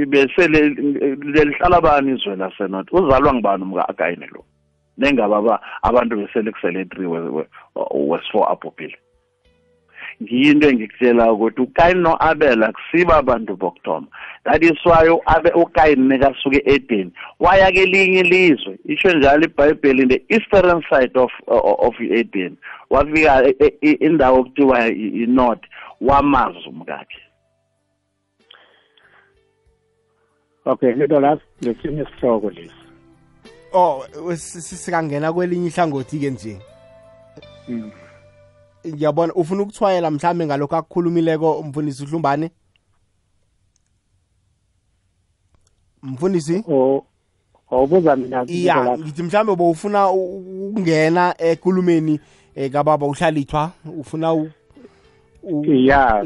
[0.05, 4.43] bese lelihlala bani izwe laseNorth uzalwa ngibani umkakayini lo
[4.97, 8.97] nengaba abantu besele kusele 3 wes4 abhubhile
[10.23, 14.07] ngiyinto engikutshela ukuthi ukayini no-abel akusibo abantu bokuthoma.
[14.43, 15.07] That is why
[15.55, 17.11] ukayini nekasuke edeni.
[17.39, 22.57] Waya kelinye ilizwe isho njalo ibhayibheli in the eastern side of of eden
[22.89, 25.63] wafika e, e, indawo okuthiwa i-north
[26.01, 27.21] wamazi umkakhe.
[30.65, 32.73] Okay lento la lesinye isihloko lesi.
[33.73, 36.59] Oh sikangena kwelinye ihlangothi-ke nje.
[37.67, 37.91] Mm.
[38.87, 42.51] Ngiyabona ufuna ukuthwayela mhlambe ngalokho akukhulumileko umfundisi uhlumbane
[46.03, 46.63] mfundisi?
[47.71, 52.19] Awubuza mina ya ngithi mhlambe bowufuna ukungena ekulumeni
[52.55, 54.49] eh, kababa uhlalithwa ufuna
[55.65, 56.23] ya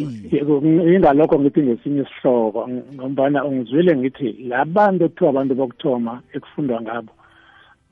[0.96, 2.70] ingalokho ngithi ngesinye isihloko.
[2.96, 7.12] Ngombana ungizwile ngithi labantu ekuthiwa abantu bokuthoma ekufundwa ngabo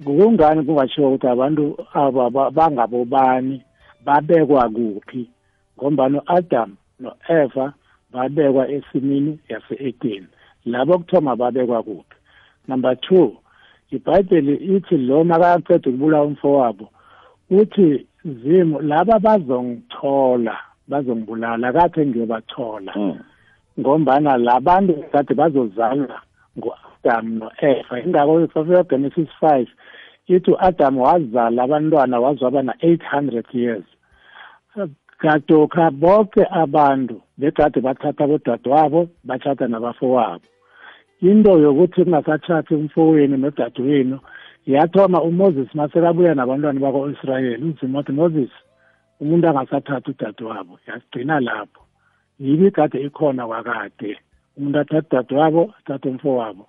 [0.04, 3.62] kungani kungatshiwo ukuthi abantu aba bangabobani?
[4.06, 5.30] Babekwa kuphi?
[5.78, 7.74] Ngombana u-adam no-eva
[8.12, 10.28] babekwa esimini yase-edeni
[10.66, 12.16] labo kuthoma babekwa kuphi?
[12.68, 13.38] Number two
[13.92, 16.90] ibhayibheli ithi lo makaqeda ukubulawa umfowabo
[17.50, 20.56] uthi zimu laba bazongithola
[20.88, 22.94] bazongibulala kade ngiyobathola.
[23.80, 26.22] Ngombana labantu kade bazozalwa
[26.58, 28.00] ngu-adam no-eva.
[28.00, 29.68] Ingako safika genesis five
[30.28, 33.84] ithi u-adam wazala abantwana waze waba na-eight hundred years.
[35.22, 40.46] Gadokha bonke abantu begade bathatha bodadewabo bathatha nabafowabo.
[41.22, 44.20] Into yokuthi kungasathathi umfowenu nodadewenu
[44.66, 48.50] yathoma umoses masekabuya nabantwana bako-israyeli unzima wathi moses
[49.20, 50.80] umuntu angasathathi udadewabo.
[50.88, 51.82] Yasigcina lapho.
[52.40, 54.18] Yibi kade ikhona kwakade.
[54.58, 56.68] Umuntu athatha udadewabo athathe umfowabo.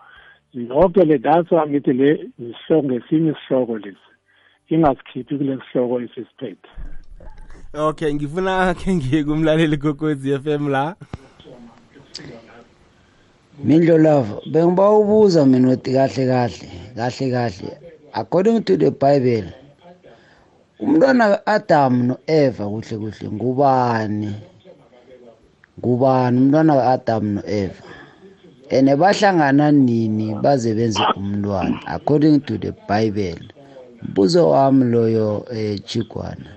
[0.54, 4.08] Yonke le that's why ngithi le isihloko ngesinye isihloko lesi.
[4.68, 6.68] Ingasikhiphi kule sihloko esisiphethe
[7.74, 10.94] okay ngifuna khe ngiye kumlaleli kokwezi FM la.
[13.64, 17.78] Mindlo love bengiba ubuza mina kahle kahle kahle kahle.
[18.12, 19.52] According to the bible
[20.80, 24.34] umntwana kaAdam noEva kuhle kuhle ngubani?
[25.78, 28.01] Ngubani umntwana kaAdam noEva?
[28.72, 31.78] Ene bahlangana nini baze benze umntwana?
[31.86, 33.48] According to the bible.
[34.02, 36.56] Mbuzo wami loyo eh Chigwana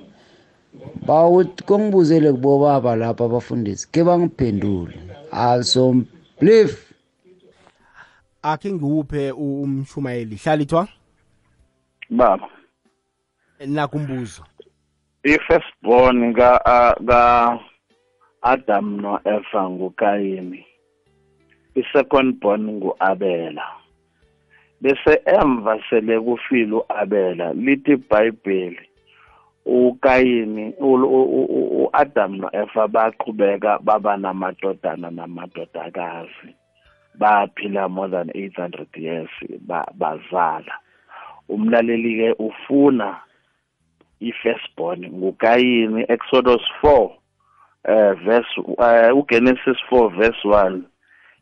[1.05, 4.97] bawuthi kongibuzele kubobaba lapha abafundisi ke bangiphendule.
[5.31, 5.95] Also
[6.39, 6.77] believe
[8.41, 10.35] akhe ngiwuphe u- umshumayeli.
[10.35, 10.87] Hlalithwa
[12.09, 12.47] baba.
[13.67, 14.43] Nakumbuzo
[15.23, 17.59] i-firstborn ka a- ka
[18.41, 20.65] Adam no-Eva ngukayini.
[21.75, 23.63] I-second born ngu-Abela.
[24.81, 28.89] Bese emva sele kufile u-Abela lithi iBhayibheli
[29.65, 36.55] uKayini u-Adam no-Eva baqhubeka baba namadodana namadodakazi.
[37.19, 39.29] Baphila more than 800 years
[39.67, 40.73] ba- bazala.
[41.49, 43.19] Umlaleli ke ufuna
[44.19, 47.09] i-firstborn ngukayini Exodus 4
[47.87, 50.81] eh verse uh, uGenesis 4 verse 1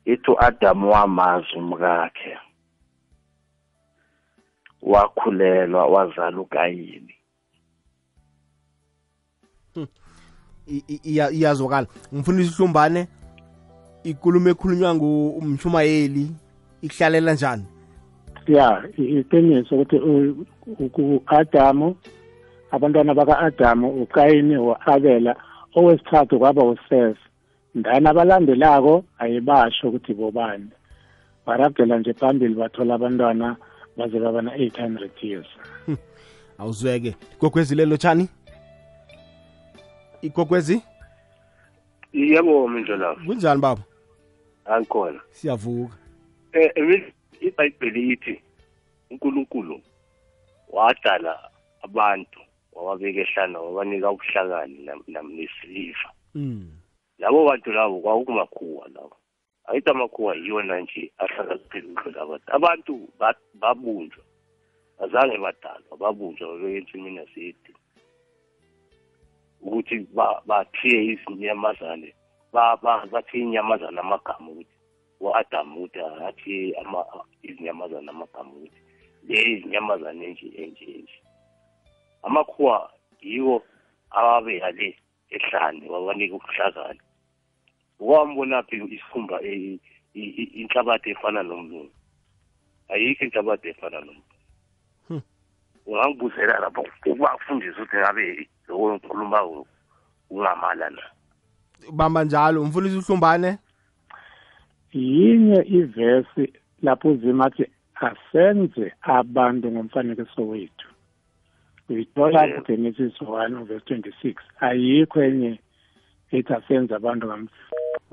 [0.05, 2.37] ithi uAdam wamazi umkakhe.
[4.81, 7.13] Wakhulelwa wazala uKayini.
[10.67, 11.87] I- i- iya- iyazwakala.
[12.13, 13.07] Ngifuna isihlumbane
[14.03, 16.31] ikulumo ekhulunywa ngumshumayeli
[16.81, 17.65] ikuhlalela njani?
[18.47, 21.95] Ya i- iqiniso ukuthi u- u- u-adamu
[22.71, 25.35] abantwana baka-adamu ukayini u-abela
[25.75, 27.17] owesithathu kwaba useth.
[27.75, 29.03] Ndani abalandelako?
[29.19, 30.69] Ayibasho ukuthi bobani.
[31.45, 33.57] Baragela nje phambili bathola abantwana
[33.97, 35.47] baze baba na-eight hundred years.
[36.59, 37.15] Awuzweke.
[37.37, 38.29] Igogwezi lelo tshani?
[40.21, 40.81] Igogwezi?
[42.13, 43.81] Yebo mindlolavu kunjani baba?
[44.65, 45.19] Angikhona.
[45.31, 45.95] Siyavuka.
[46.53, 48.41] Emi- ibhayibheli ithi
[49.11, 49.81] uNkulunkulu
[50.69, 51.39] wadala
[51.81, 52.39] abantu
[52.73, 56.09] wababeka ehlana wabanika ubuhlakani nam- nam- nesiliva.
[56.35, 56.67] Mm.
[57.23, 59.15] Labo bantu labo kwakungamakhuwa labo.
[59.67, 64.23] Ayithi amakhuwa yiyona nje ahlakaniphile ukudlula abantu abantu ba- babunjwa.
[65.03, 67.79] Azange badalwa babunjwa babeka ensimini yaseyedini
[69.63, 72.09] ukuthi ba- bathiye izinyamazane
[72.53, 74.75] ba- ba- bathiye inyamazane amagama ukuthi
[75.23, 78.79] u-adamu ukuthi athiye ama- izinyamazane amagama ukuthi
[79.27, 81.17] le izinyamazane enje enje enje
[82.27, 83.63] amakhuwa yiwo
[84.11, 84.89] ababeka le
[85.35, 86.99] ehlane wabanika ubuhlakani.
[87.99, 89.79] Ukwambonaphi isikhumba e-
[90.13, 91.91] i- i- inhlabathi efana nomlungu?
[92.89, 94.23] Ayikho inhlabathi efana nomlungu.
[95.07, 95.21] Hmm.
[95.85, 99.65] ungangibuzela lapho ubafundisa ukuthi ngabe loko ngikhulumayo
[100.29, 101.01] ungamala na?
[101.91, 103.57] Bamba njalo ngifuna isihlumbane
[104.93, 110.87] yinye ivesi lapho uzima athi asenze abantu ngomfanekiso wethu.
[111.89, 112.61] Uyithola Yebo.
[112.61, 114.35] kugenesis one verse twenty-six.
[114.59, 115.59] Ayikho enye
[116.31, 117.27] ethi asenze abantu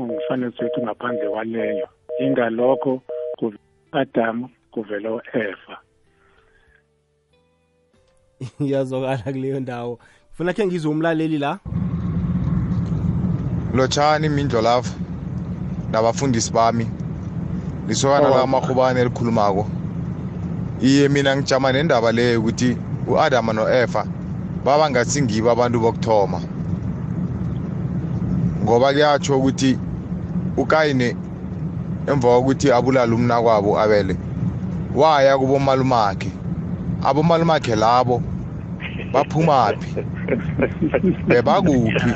[0.01, 1.89] ngam- ngomfanekiso wethu ngaphandle kwaleyo
[2.21, 3.03] ingalokho
[3.39, 3.59] kuvela
[3.93, 5.77] adamu kuvela u-eva.
[8.61, 9.99] Iyazwakala kuleyo ndawo.
[10.31, 11.59] Ngifuna khe ngizwe umlaleli la.
[13.75, 14.89] Lotshani mindlo lava
[15.93, 16.87] nabafundisi bami.
[17.89, 18.31] Lisokana Oh.
[18.31, 19.67] lakamahubane elikhulumako.
[20.83, 22.77] Iye mina ngijama nendaba leyo ukuthi
[23.09, 24.07] u-adama no-efa
[24.65, 26.41] baba ngathi ngibo abantu bokuthoma.
[28.63, 29.79] Ngoba kuyatsho ukuthi
[30.57, 31.17] ukayini
[32.07, 34.17] emva kokuthi abulale umnakwabo abele
[34.95, 36.31] waya kubomalumakhe.
[37.05, 38.23] Abomalumakhe labo
[39.13, 40.05] baphumaphi.
[41.29, 42.13] Bebakuphi?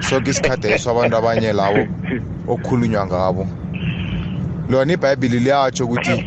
[0.00, 1.86] Soke isikhathi eso abantu abanye labo
[2.48, 3.46] okukhulunywa ngabo.
[4.68, 6.24] Lona ibhayibhili liyatsho ukuthi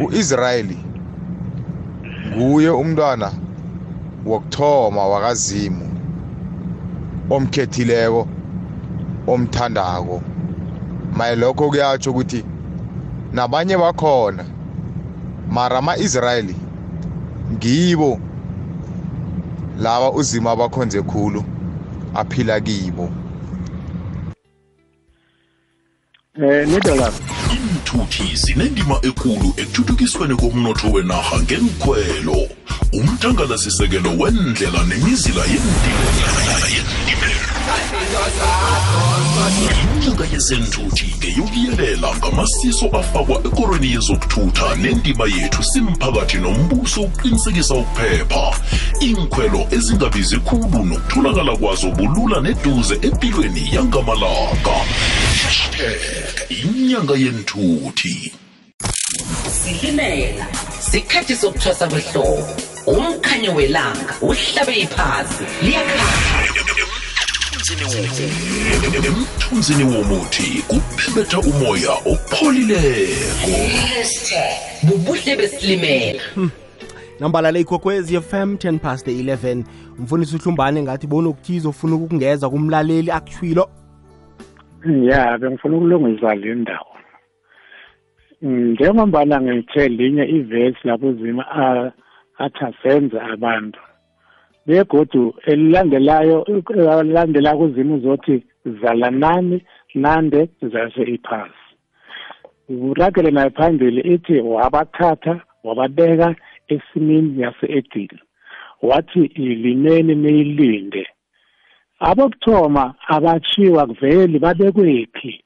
[0.00, 0.78] u-israyeli
[2.36, 3.32] nguye umntwana
[4.26, 5.86] wokuthoma wakazimu
[7.30, 8.26] omkhethileko
[9.26, 10.22] omthandako.
[11.16, 12.44] Maye lokho kuyatsho ukuthi
[13.32, 14.44] nabanye bakhona
[15.50, 16.56] mara ama-israyeli
[17.52, 18.20] ngibo
[19.80, 21.44] laba uzima abakhonze khulu
[22.14, 23.10] aphila kibo.
[26.42, 27.22] Eh nido lapho
[27.54, 32.38] iinthuthi zinendima ekulu ekuthuthukisweni komnotho wenarha ngenkhwelo
[32.92, 36.99] umthangalasisekelo wendlela nemizila yendilela
[39.94, 48.44] inyanga yezenthuthi ngeyokuyelela ngamasiso afakwa ekorweni yezokuthutha nendima yethu simphakathi nombuso ukuqinisekisa ukuphepha.
[49.00, 54.76] Iinkhwelo ezingabizi khulu nokutholakala kwazo bulula neduze empilweni yangamalanga.
[55.42, 58.32] Hashtag inyanga yenthuthi
[59.62, 60.46] silimela
[60.90, 62.48] sikhathi sokuthwasa kwehlobo.
[62.86, 66.99] Umkhanyo welanga uhlabe iphasi liyakhanya.
[69.08, 70.62] Emthunzini womuthi.
[70.68, 73.54] Kuphebetha umoya opholileko.
[74.82, 76.20] Bubuhle besilimela.
[77.20, 79.64] Nambala le ikwekwezi fm 10 past 11
[79.98, 83.70] mfundisi uhlumbane ngathi bona okuthiza ofuna ukungeza kumlaleli akushwilo
[85.02, 86.86] ya bengifuna ukulungisa le ndawo.
[88.42, 91.92] Njengombana ngithe linye ivesi lapho uzima a-
[92.38, 93.80] athi asenze abantu.
[94.66, 96.46] Begodu elilandelayo
[97.00, 98.42] elilandela kuzimo uzothi
[98.82, 99.62] zalanani
[99.94, 101.66] nande zase iphasi.
[102.68, 106.34] Uragele nayo phambili ithi wabathatha wababeka
[106.68, 108.18] esimini yase-edini
[108.82, 111.06] wathi ilimeni niyilinde.
[112.00, 115.44] Abokuthoma abatshiwa kuveli babekwephi?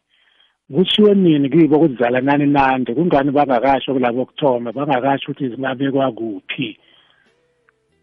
[0.74, 2.94] Kushiwo nini kibo ukuthi zalanani nande?
[2.94, 6.78] Kungani bangakasho kulabo kuthoma bangakasho ukuthi babekwa kuphi?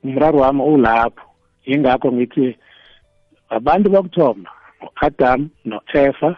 [0.04, 1.26] Umraro wami ulapho
[1.66, 2.56] yingakho ngithi
[3.50, 4.50] abantu bokuthoma
[4.86, 6.36] u-adam no-efa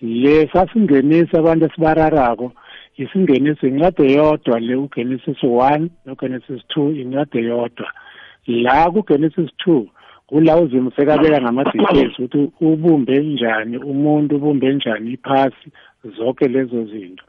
[0.00, 2.52] le sasingenisa abantu esibararako
[2.96, 7.88] isingenisa incwadi yodwa le ugenesis one nogenesis two incwadi yodwa
[8.46, 9.88] la kugenesis two
[10.26, 15.68] kula uzimo sekabeka ngama-details ukuthi ubumbe njani umuntu ubumbe njani iphasi
[16.16, 17.24] zonke lezo zinto.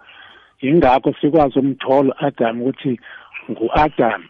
[0.62, 3.00] Yingakho sikwazi umtholo adam ukuthi
[3.52, 4.24] ngu-adam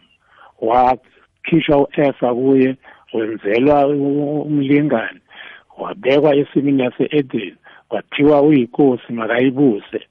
[1.42, 2.76] wakhishwa u-efa kuye
[3.14, 5.20] wenzelwa umlingane.
[5.78, 7.56] Wabekwa esimini yase-eden
[7.90, 10.02] kwathiwa uyinkosi makayibuse.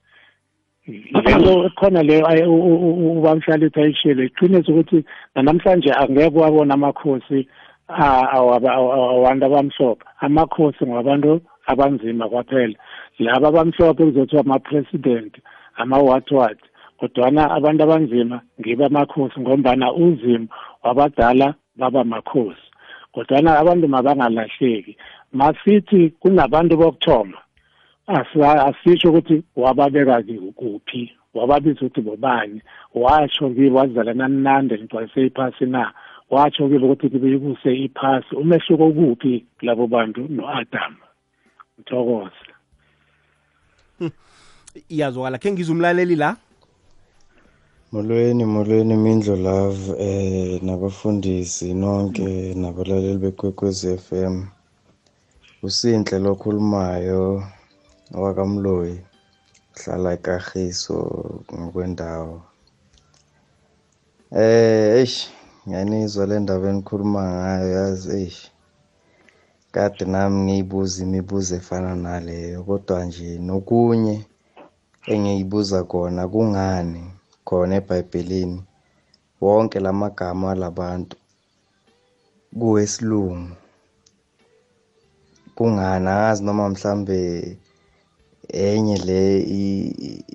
[0.87, 2.53] Lento khona leyo
[3.19, 5.05] ubamhlalithi ayishile iqinisa ukuthi
[5.35, 7.49] nanamhlanje angeke wabona amakhosi
[7.89, 10.05] awabantu abamhlophe.
[10.21, 12.75] Amakhosi ngabantu abanzima kwaphela.
[13.19, 15.37] Laba abamhlophe kuzothiwa ama-president
[15.77, 16.59] ama-what what
[16.99, 20.49] kodwana abantu abanzima ngibo amakhosi ngombana uzimo
[20.83, 22.71] wabadala baba makhosi
[23.13, 24.97] kodwana abantu mabangalahleki.
[25.33, 27.39] Masithi kunabantu bokuthoma
[28.07, 30.23] asisho ukuthi wababeka
[30.57, 32.63] kuphi wababiza ukuthi bobani
[32.95, 35.93] washo kibo wazalana nande ngigcwalise iphasi na
[36.31, 40.97] watsho kibo ukuthi beyibuse iphasi umehluko kuphi labo bantu no-adam.
[41.79, 42.51] Ngithokoze.
[44.89, 46.37] Iyazwakala khe ngiza umlaleli la?
[47.93, 54.35] Molweni molweni mindlo love eh nabafundisi nonke nabalaleli bekwekwezi FM
[55.67, 57.25] usinhle lokhulumayo
[58.23, 58.97] wakamloyi
[59.77, 60.99] uhlala ekahiso
[61.59, 62.37] ngokwendawo.
[64.43, 65.19] Eh eish
[65.67, 68.41] ngiyanizwa le ndaba enikhuluma ngayo yazi eish.
[69.75, 74.17] Kade nami ngiyibuza imibuzo efana naleyo kodwa nje nokunye
[75.13, 77.03] engiyibuza kona kungani?
[77.51, 78.63] Khona eBhayibhelini
[79.41, 81.17] wonke lamagama labantu
[82.59, 83.57] kuwesilungu.
[85.55, 87.59] Kungani angazi noma mhlambe
[88.49, 89.41] enye le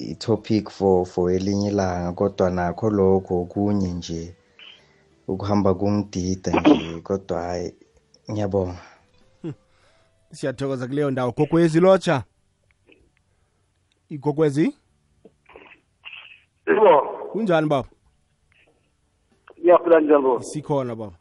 [0.07, 4.35] i-topic for for elinye ilanga kodwa nakho lokho okunye nje
[5.27, 7.73] ukuhamba kungidida nje kodwa hayi
[8.31, 8.81] ngiyabonga.
[10.31, 11.31] Siyathokoza kuleyo ndawo.
[11.31, 12.23] Gokwezi lotsha?
[14.09, 14.73] Igokwezi?
[16.67, 17.01] Yebo,
[17.31, 17.87] kunjani baba
[19.63, 20.39] iyaphila njalo.
[20.41, 21.13] sikhona baba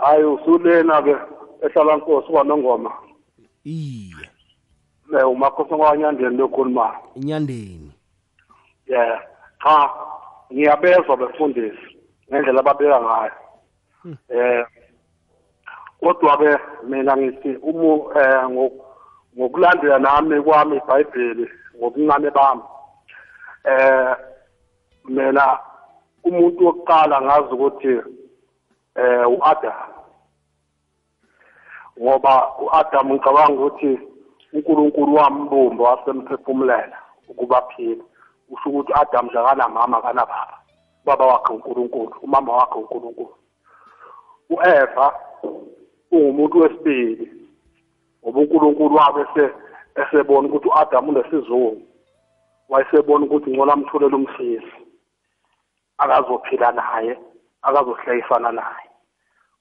[0.00, 1.16] Hayi usulena ke
[1.62, 2.92] ehlala nkosi kwanongoma.
[3.64, 4.14] iye
[5.10, 6.94] Ne umakhosi kwanyandeni lokhuluma.
[7.14, 7.92] inyandeni
[8.86, 9.22] Yeah.
[9.62, 9.90] Cha,
[10.52, 11.96] ngiyabezwa befundisi
[12.30, 13.32] ngendlela ababeka ngayo.
[14.28, 14.66] Eh
[16.00, 16.58] kodwa ke
[16.88, 18.72] mina ngithi umu eh ngo-
[19.36, 21.46] ngokulandela nami kwami iBhayibheli
[21.76, 22.62] ngobuncane bami.
[23.64, 24.16] Eh
[25.04, 25.58] mina
[26.24, 27.92] umuntu wokuqala ngazi ukuthi
[28.96, 29.88] eh uAdam.
[32.00, 34.00] Ngoba uAdam ngicabanga ukuthi
[34.52, 36.98] uNkulunkulu wambumba wasemphefumulela
[37.28, 38.02] ukuba aphile
[38.50, 40.56] usho ukuthi uAdam nje akanamama kanababa
[41.04, 43.34] baba wakhe uNkulunkulu umama wakhe uNkulunkulu.
[44.50, 45.14] uEva
[46.10, 47.32] ungumuntu wesibili
[48.22, 49.50] ngoba unkulunkulu wabe
[49.94, 51.89] esebona ukuthi u-adamu unesizungu.
[52.70, 54.72] Wayesebona ukuthi ngcono amtholele umsizi
[55.98, 57.18] akazophila naye
[57.62, 58.86] akazohlekisana naye.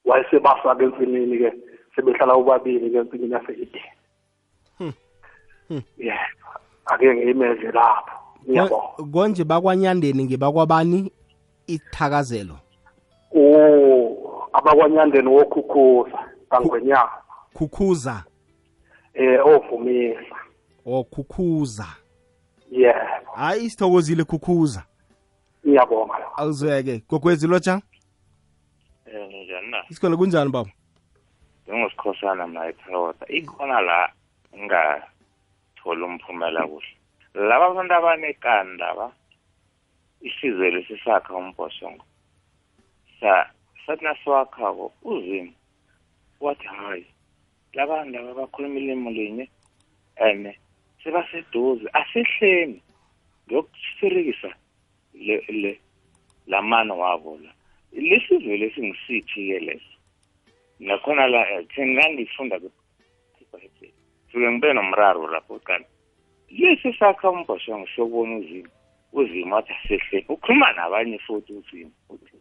[0.06, 1.54] Wayesebasa-ke ensimini-ke
[1.96, 4.00] sebehlala ubabili-ke ensimini yase-edeni
[5.98, 6.20] yebo
[6.86, 8.16] ake ngiyimeze lapho
[8.50, 9.12] ngiyabonga.
[9.14, 11.12] Konje bakwanyandeni ngebakwabani?
[11.68, 12.58] Ithakazelo.
[13.36, 17.12] Oh abakwanyandeni wokhukhuza kangwenyama
[17.54, 18.24] khukhuza
[19.14, 20.36] eh ovumisa.
[20.86, 21.86] Okhukhuza
[22.72, 24.84] yebo hayi isithokozile khukhuza
[25.66, 27.04] ngiyabonga awuzweke.
[27.10, 27.82] Gogwezi lotsha
[29.06, 29.84] eh njani na?
[29.90, 30.72] Isikhona kunjani baba?
[31.68, 34.12] Njengosikhosana mna ephroda ikhona la
[34.56, 36.94] ngingatholi umphumela kuhle.
[37.34, 39.12] Laba abantu abanekanda ba?
[40.22, 42.06] Isizwe lesisakha umbhosongo
[43.20, 43.50] sa
[43.86, 45.54] sathi nasiwakhako uzimo
[46.40, 47.06] wathi hayi
[47.74, 49.50] labantu laba bakhuluma ilimi linye
[50.18, 50.54] and
[51.04, 52.82] sebaseduze asehleni
[53.46, 54.50] ngiyokusirikisa
[55.14, 55.80] le le
[56.48, 57.52] lamano wabo la.
[57.92, 59.96] Lesizwe lesingisithi-ke leso.
[60.80, 62.60] Nakhona la thina ngangifunda
[64.32, 65.86] suke ngibe nomraro lapho qala.
[66.50, 68.70] Lesi sakha umbhoshongo siyobona uzimo
[69.14, 72.38] uzimo athi asehleni ukhuluma nabanye futhi uzimo uthi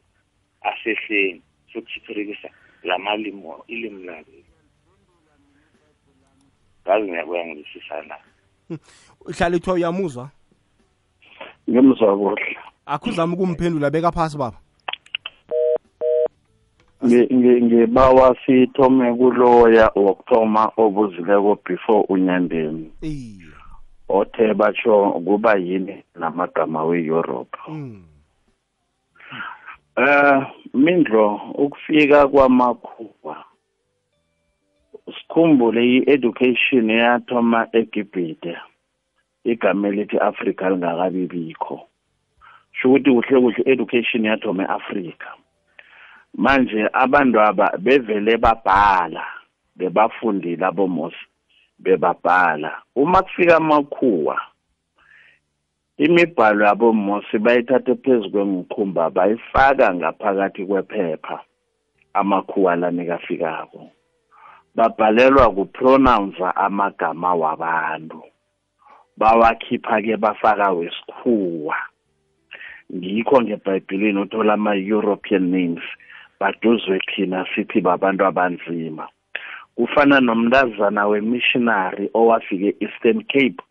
[0.60, 1.42] asehleni
[1.72, 2.48] sokusiphirikisa
[2.82, 4.44] lamalimo ilimi lakhe.
[6.82, 8.16] Ngazi ngiyakuya ngizwisisa na
[9.28, 10.30] uhlala ithiwa uyamuzwa?
[11.70, 12.56] Ngimzwa kuhle
[12.88, 14.56] akhuzama ukumphendula beka phasi baba.
[17.04, 22.90] Ngibawa sithome kuloya wokuthoma obuzileko before unyandeni.
[24.08, 27.58] Othe batsho kuba yini namagama we-europe.
[29.96, 33.44] Eh mindlo ukufika kwamakhuwa
[35.38, 38.58] sikhumbule i-education yathoma egibhite
[39.44, 41.80] igama elithi afrika lingakabi bikho
[42.72, 45.28] sho ukuthi kuhle kuhle education yathoma e-afrika.
[46.34, 49.24] Manje abantu aba bevele babhala
[49.76, 51.24] bebafundile abomosi
[51.78, 52.82] bebabhala.
[52.96, 54.40] Uma kufika amakhuwa
[55.98, 61.40] imibhalo yabomosi bayithathe phezu kwengikhumba bayifaka ngaphakathi kwephepha
[62.14, 63.90] amakhuwa lanikafikako
[64.78, 68.22] babhalelwa kupronounce amagama wabantu.
[69.16, 71.76] Bawakhipha-ke bafaka wesikhuwa.
[72.94, 75.82] Ngikho ngebhayibhilini uthola ama-european names
[76.40, 79.08] baduzwe thina sithi babantu abanzima.
[79.74, 83.62] Kufana nomntazana wemissionary owafike eastern cape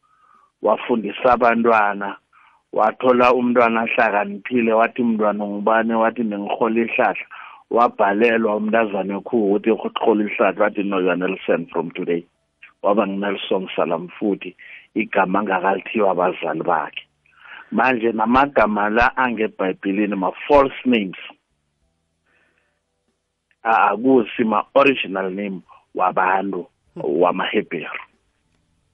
[0.61, 2.15] wafundisa abantwana
[2.73, 7.25] wathola umntwana ahlakaniphile wathi mntwana ngubane wathi nengihola ihlahla.
[7.69, 12.23] Wabhalelwa umntazana ekhuwa ukuthi hola ihlahla wathi no you are nelson from today.
[12.83, 14.55] Waba nginelson salam futhi
[14.95, 17.03] igama angakalithiwa abazali bakhe.
[17.71, 21.17] Manje namagama la angebhayibhilini ma-false names
[23.63, 25.61] akusi ma-original name
[25.95, 28.01] wabantu wamaheberu.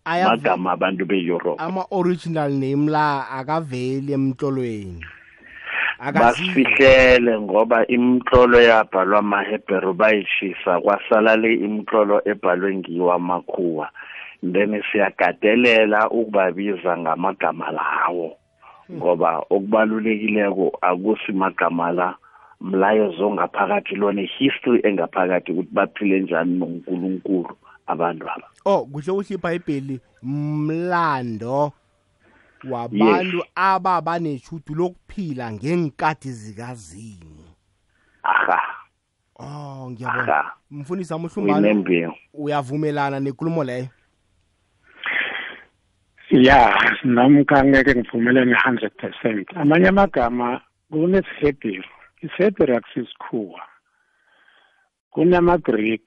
[0.05, 5.05] Magama abantu be-europe ama-original name la akaveli emtlolweni.
[5.99, 13.89] Basifihlele ngoba imitlolo yabhalwa amaheberu bayishisa kwasala le imitlolo ebhalwe ngiwo amakhuwa
[14.43, 18.37] then siyagadelela ukubabiza ngamagama lawo
[18.91, 22.15] ngoba okubalulekileko akusimagama la
[22.61, 27.55] mlayezo ongaphakathi lona history engaphakathi ukuthi baphile njani nonkulunkulu
[27.87, 31.71] abantu aba oh kuhle kuhle ibhayibheli mlando.
[32.69, 33.45] Wabantu yes.
[33.55, 37.45] ababaneshudu lokuphila ngenkathi zikazini
[38.23, 38.61] aha.
[39.35, 43.87] Oh ngiyabona mfundisi amhlumbano uyavumelana nenkulumo leyo?
[46.29, 49.47] Ya nami kangeke ngivumelane hundred percent.
[49.55, 50.61] Amanye amagama
[50.91, 51.89] kunesihebheru.
[52.21, 53.61] Isihebheru akusisikhuwa
[55.11, 56.01] kunama-greek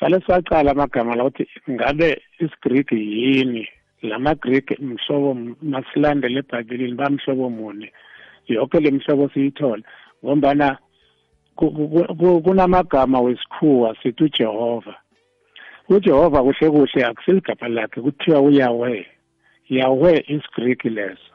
[0.00, 3.68] sale sacala amagama la ukuthi ngabe isigreek yini?
[4.08, 7.88] Lama-greek mhlobo masilandele ebhayibhelini bamhlobo muni.
[8.46, 9.82] Yonke le mhlobo siyithola
[10.24, 10.78] ngombana
[12.44, 14.94] kunamagama wesikhuwa sithi ujehova.
[15.88, 19.06] Ujehova kuhle kuhle akusiligama lakhe kuthiwa uyawe
[19.68, 21.32] yawe isigreek leso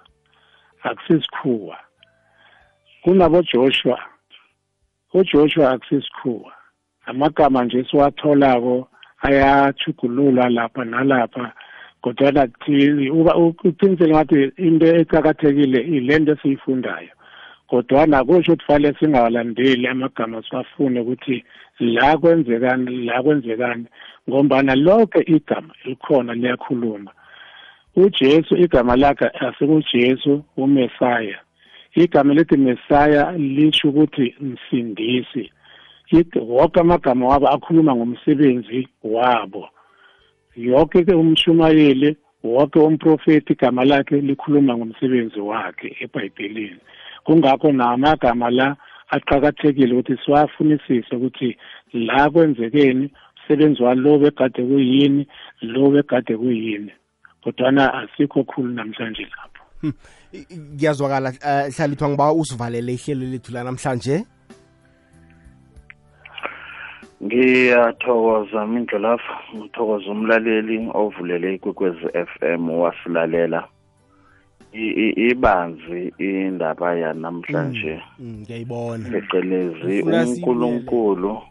[0.83, 1.77] akusisikhuwa.
[3.01, 3.99] Kunabojoshua
[5.13, 6.53] ujoshua akusisikhuwa.
[7.05, 8.89] Amagama nje siwatholako
[9.21, 11.53] ayachugululwa lapha nalapha.
[12.01, 12.47] Kodwana
[13.63, 17.13] uqinisele ngathi into eqakathekile ile nto esiyifundayo.
[17.69, 21.45] Kodwana kusho ukuthi fanele singawalandeli amagama siwafune ukuthi
[21.79, 23.85] la kwenzekani la kwenzekani
[24.29, 27.11] ngombana lonke igama elikhona liyakhuluma.
[27.95, 31.39] uJesu igama lakhe asikuJesu uMesaya.
[31.95, 35.51] Igama lethi Mesaya lisho ukuthi msindisi.
[36.35, 39.69] Wonke amagama wabo akhuluma ngomsebenzi wabo.
[40.55, 46.79] Yonke ke umshumayeli wonke umprofeti igama lakhe likhuluma ngomsebenzi wakhe eBhayibhelini.
[47.23, 48.77] Kungakho namagama la
[49.09, 51.57] aqhakathekile ukuthi siwafunisise ukuthi
[51.93, 53.11] la kwenzekeni
[53.49, 55.27] umsebenzi walo begade kuyini
[55.61, 56.91] lo begade kuyini.
[57.43, 59.97] Kodwana asikho khulu namhlanje lapho.
[60.77, 64.25] Kuyazwakala uh, hlalithwa ngiba usivalele ihlelo lethu lanamhlanje.
[67.23, 73.67] Ngiyathokoza mindlolafa ngithokoza umlaleli ovulele ikwekwezi FM wasilalela.
[75.29, 78.01] Ibanzi indaba yanamhlanje.
[78.21, 79.09] Ngiyayibona.
[79.09, 81.41] Phecelezi uNkulunkulu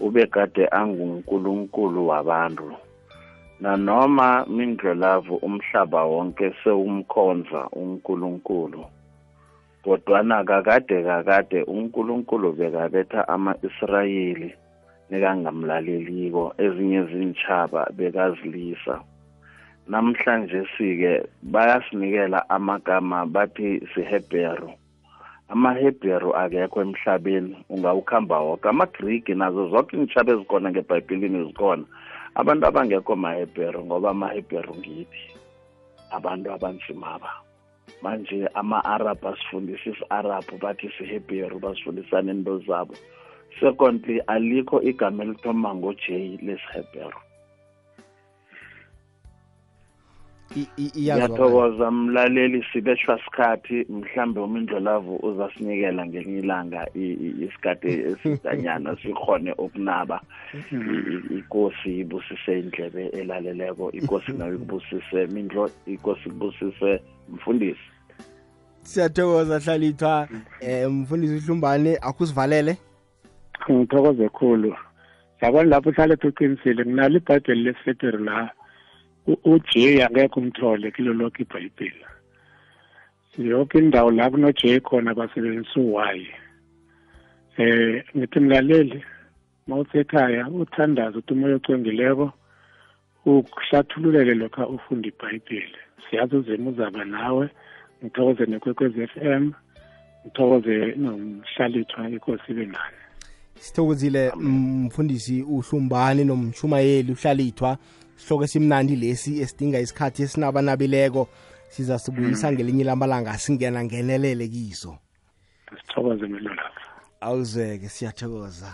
[0.00, 2.72] ubekade anguNkulunkulu wabantu.
[3.60, 8.84] Nanoma mindlolavu umhlaba wonke sewumkhonza uNkulunkulu.
[9.84, 14.54] Kodwana kakade kakade uNkulunkulu bekabetha ama-Israyeli
[15.14, 18.94] nekangamlaleliko ezinye zintshaba bekazilisa.
[19.86, 21.12] Namhlanje sike
[21.42, 24.70] bayasinikela amagama bathi siHebheru
[25.52, 28.68] amaHebheru akekho emhlabeni ungawukhamba woke.
[28.68, 31.84] amaGriki nazo zonke iintshaba ezikhona ngebhayibhilini zikhona.
[32.34, 35.24] Abantu abangekho mahebheru ngoba amahebheru ngithi
[36.16, 37.30] abantu abanzimaba.
[38.02, 42.94] Manje ama-arab asifundisa isi-arabhu bathi sihebheru basifundisane into zabo
[43.60, 46.04] secondly alikho igama elithoma ngo-j
[46.46, 47.20] lesihebheru
[50.56, 56.86] ngiyathokoza mlaleli sibeshwa sikhathi mhlambe umindlolavu uzasinikela ngelinye ilanga
[57.44, 60.20] isikhathi esidanyana sikhone ukunaba.
[61.38, 67.86] Ikosi ibusise indlebe elaleleko ikosi nayo ikubusise mindlo ikosi ikubusise mfundisi.
[68.82, 70.28] Siyathokoza hlalithwa
[70.86, 72.76] um mfundisi uhlumbane akusivalele?
[73.72, 74.76] Ngithokoze khulu.
[75.40, 78.50] Yabona lapho uhlale uqinisile nginalo ibhayibheli lesifeteri la
[79.26, 79.70] uJ
[80.06, 82.04] angekho umthole kilo lokho iBhayibheli.
[83.38, 86.26] Yonke indawo la kunoJ khona basebenzisa uY.
[87.58, 89.04] Eh ngithi mlaleli
[89.66, 92.32] mawusekhaya uthandaza ukuthi umoya ocwengileko
[93.26, 95.78] ukuhlathululele lokho ufunda iBhayibheli.
[96.04, 97.48] Siyazi uzima uzaba nawe.
[98.04, 99.52] Ngithokoze nekwekwez f m.
[100.24, 103.03] Ngithokoze nomhlalithwa inkosi ibe nani
[103.60, 107.78] sithokozile mfundisi uhlumbane nomshumayeli uhlalithwa
[108.16, 111.28] sihloko esimnandi lesi esidinga isikhathi esinabanabileko
[111.68, 114.98] siza sibuyisa ngelinye lamalanga singena ngenelele kiso
[115.86, 116.26] sithokoze
[117.20, 118.70] awuzeke siyathokoza.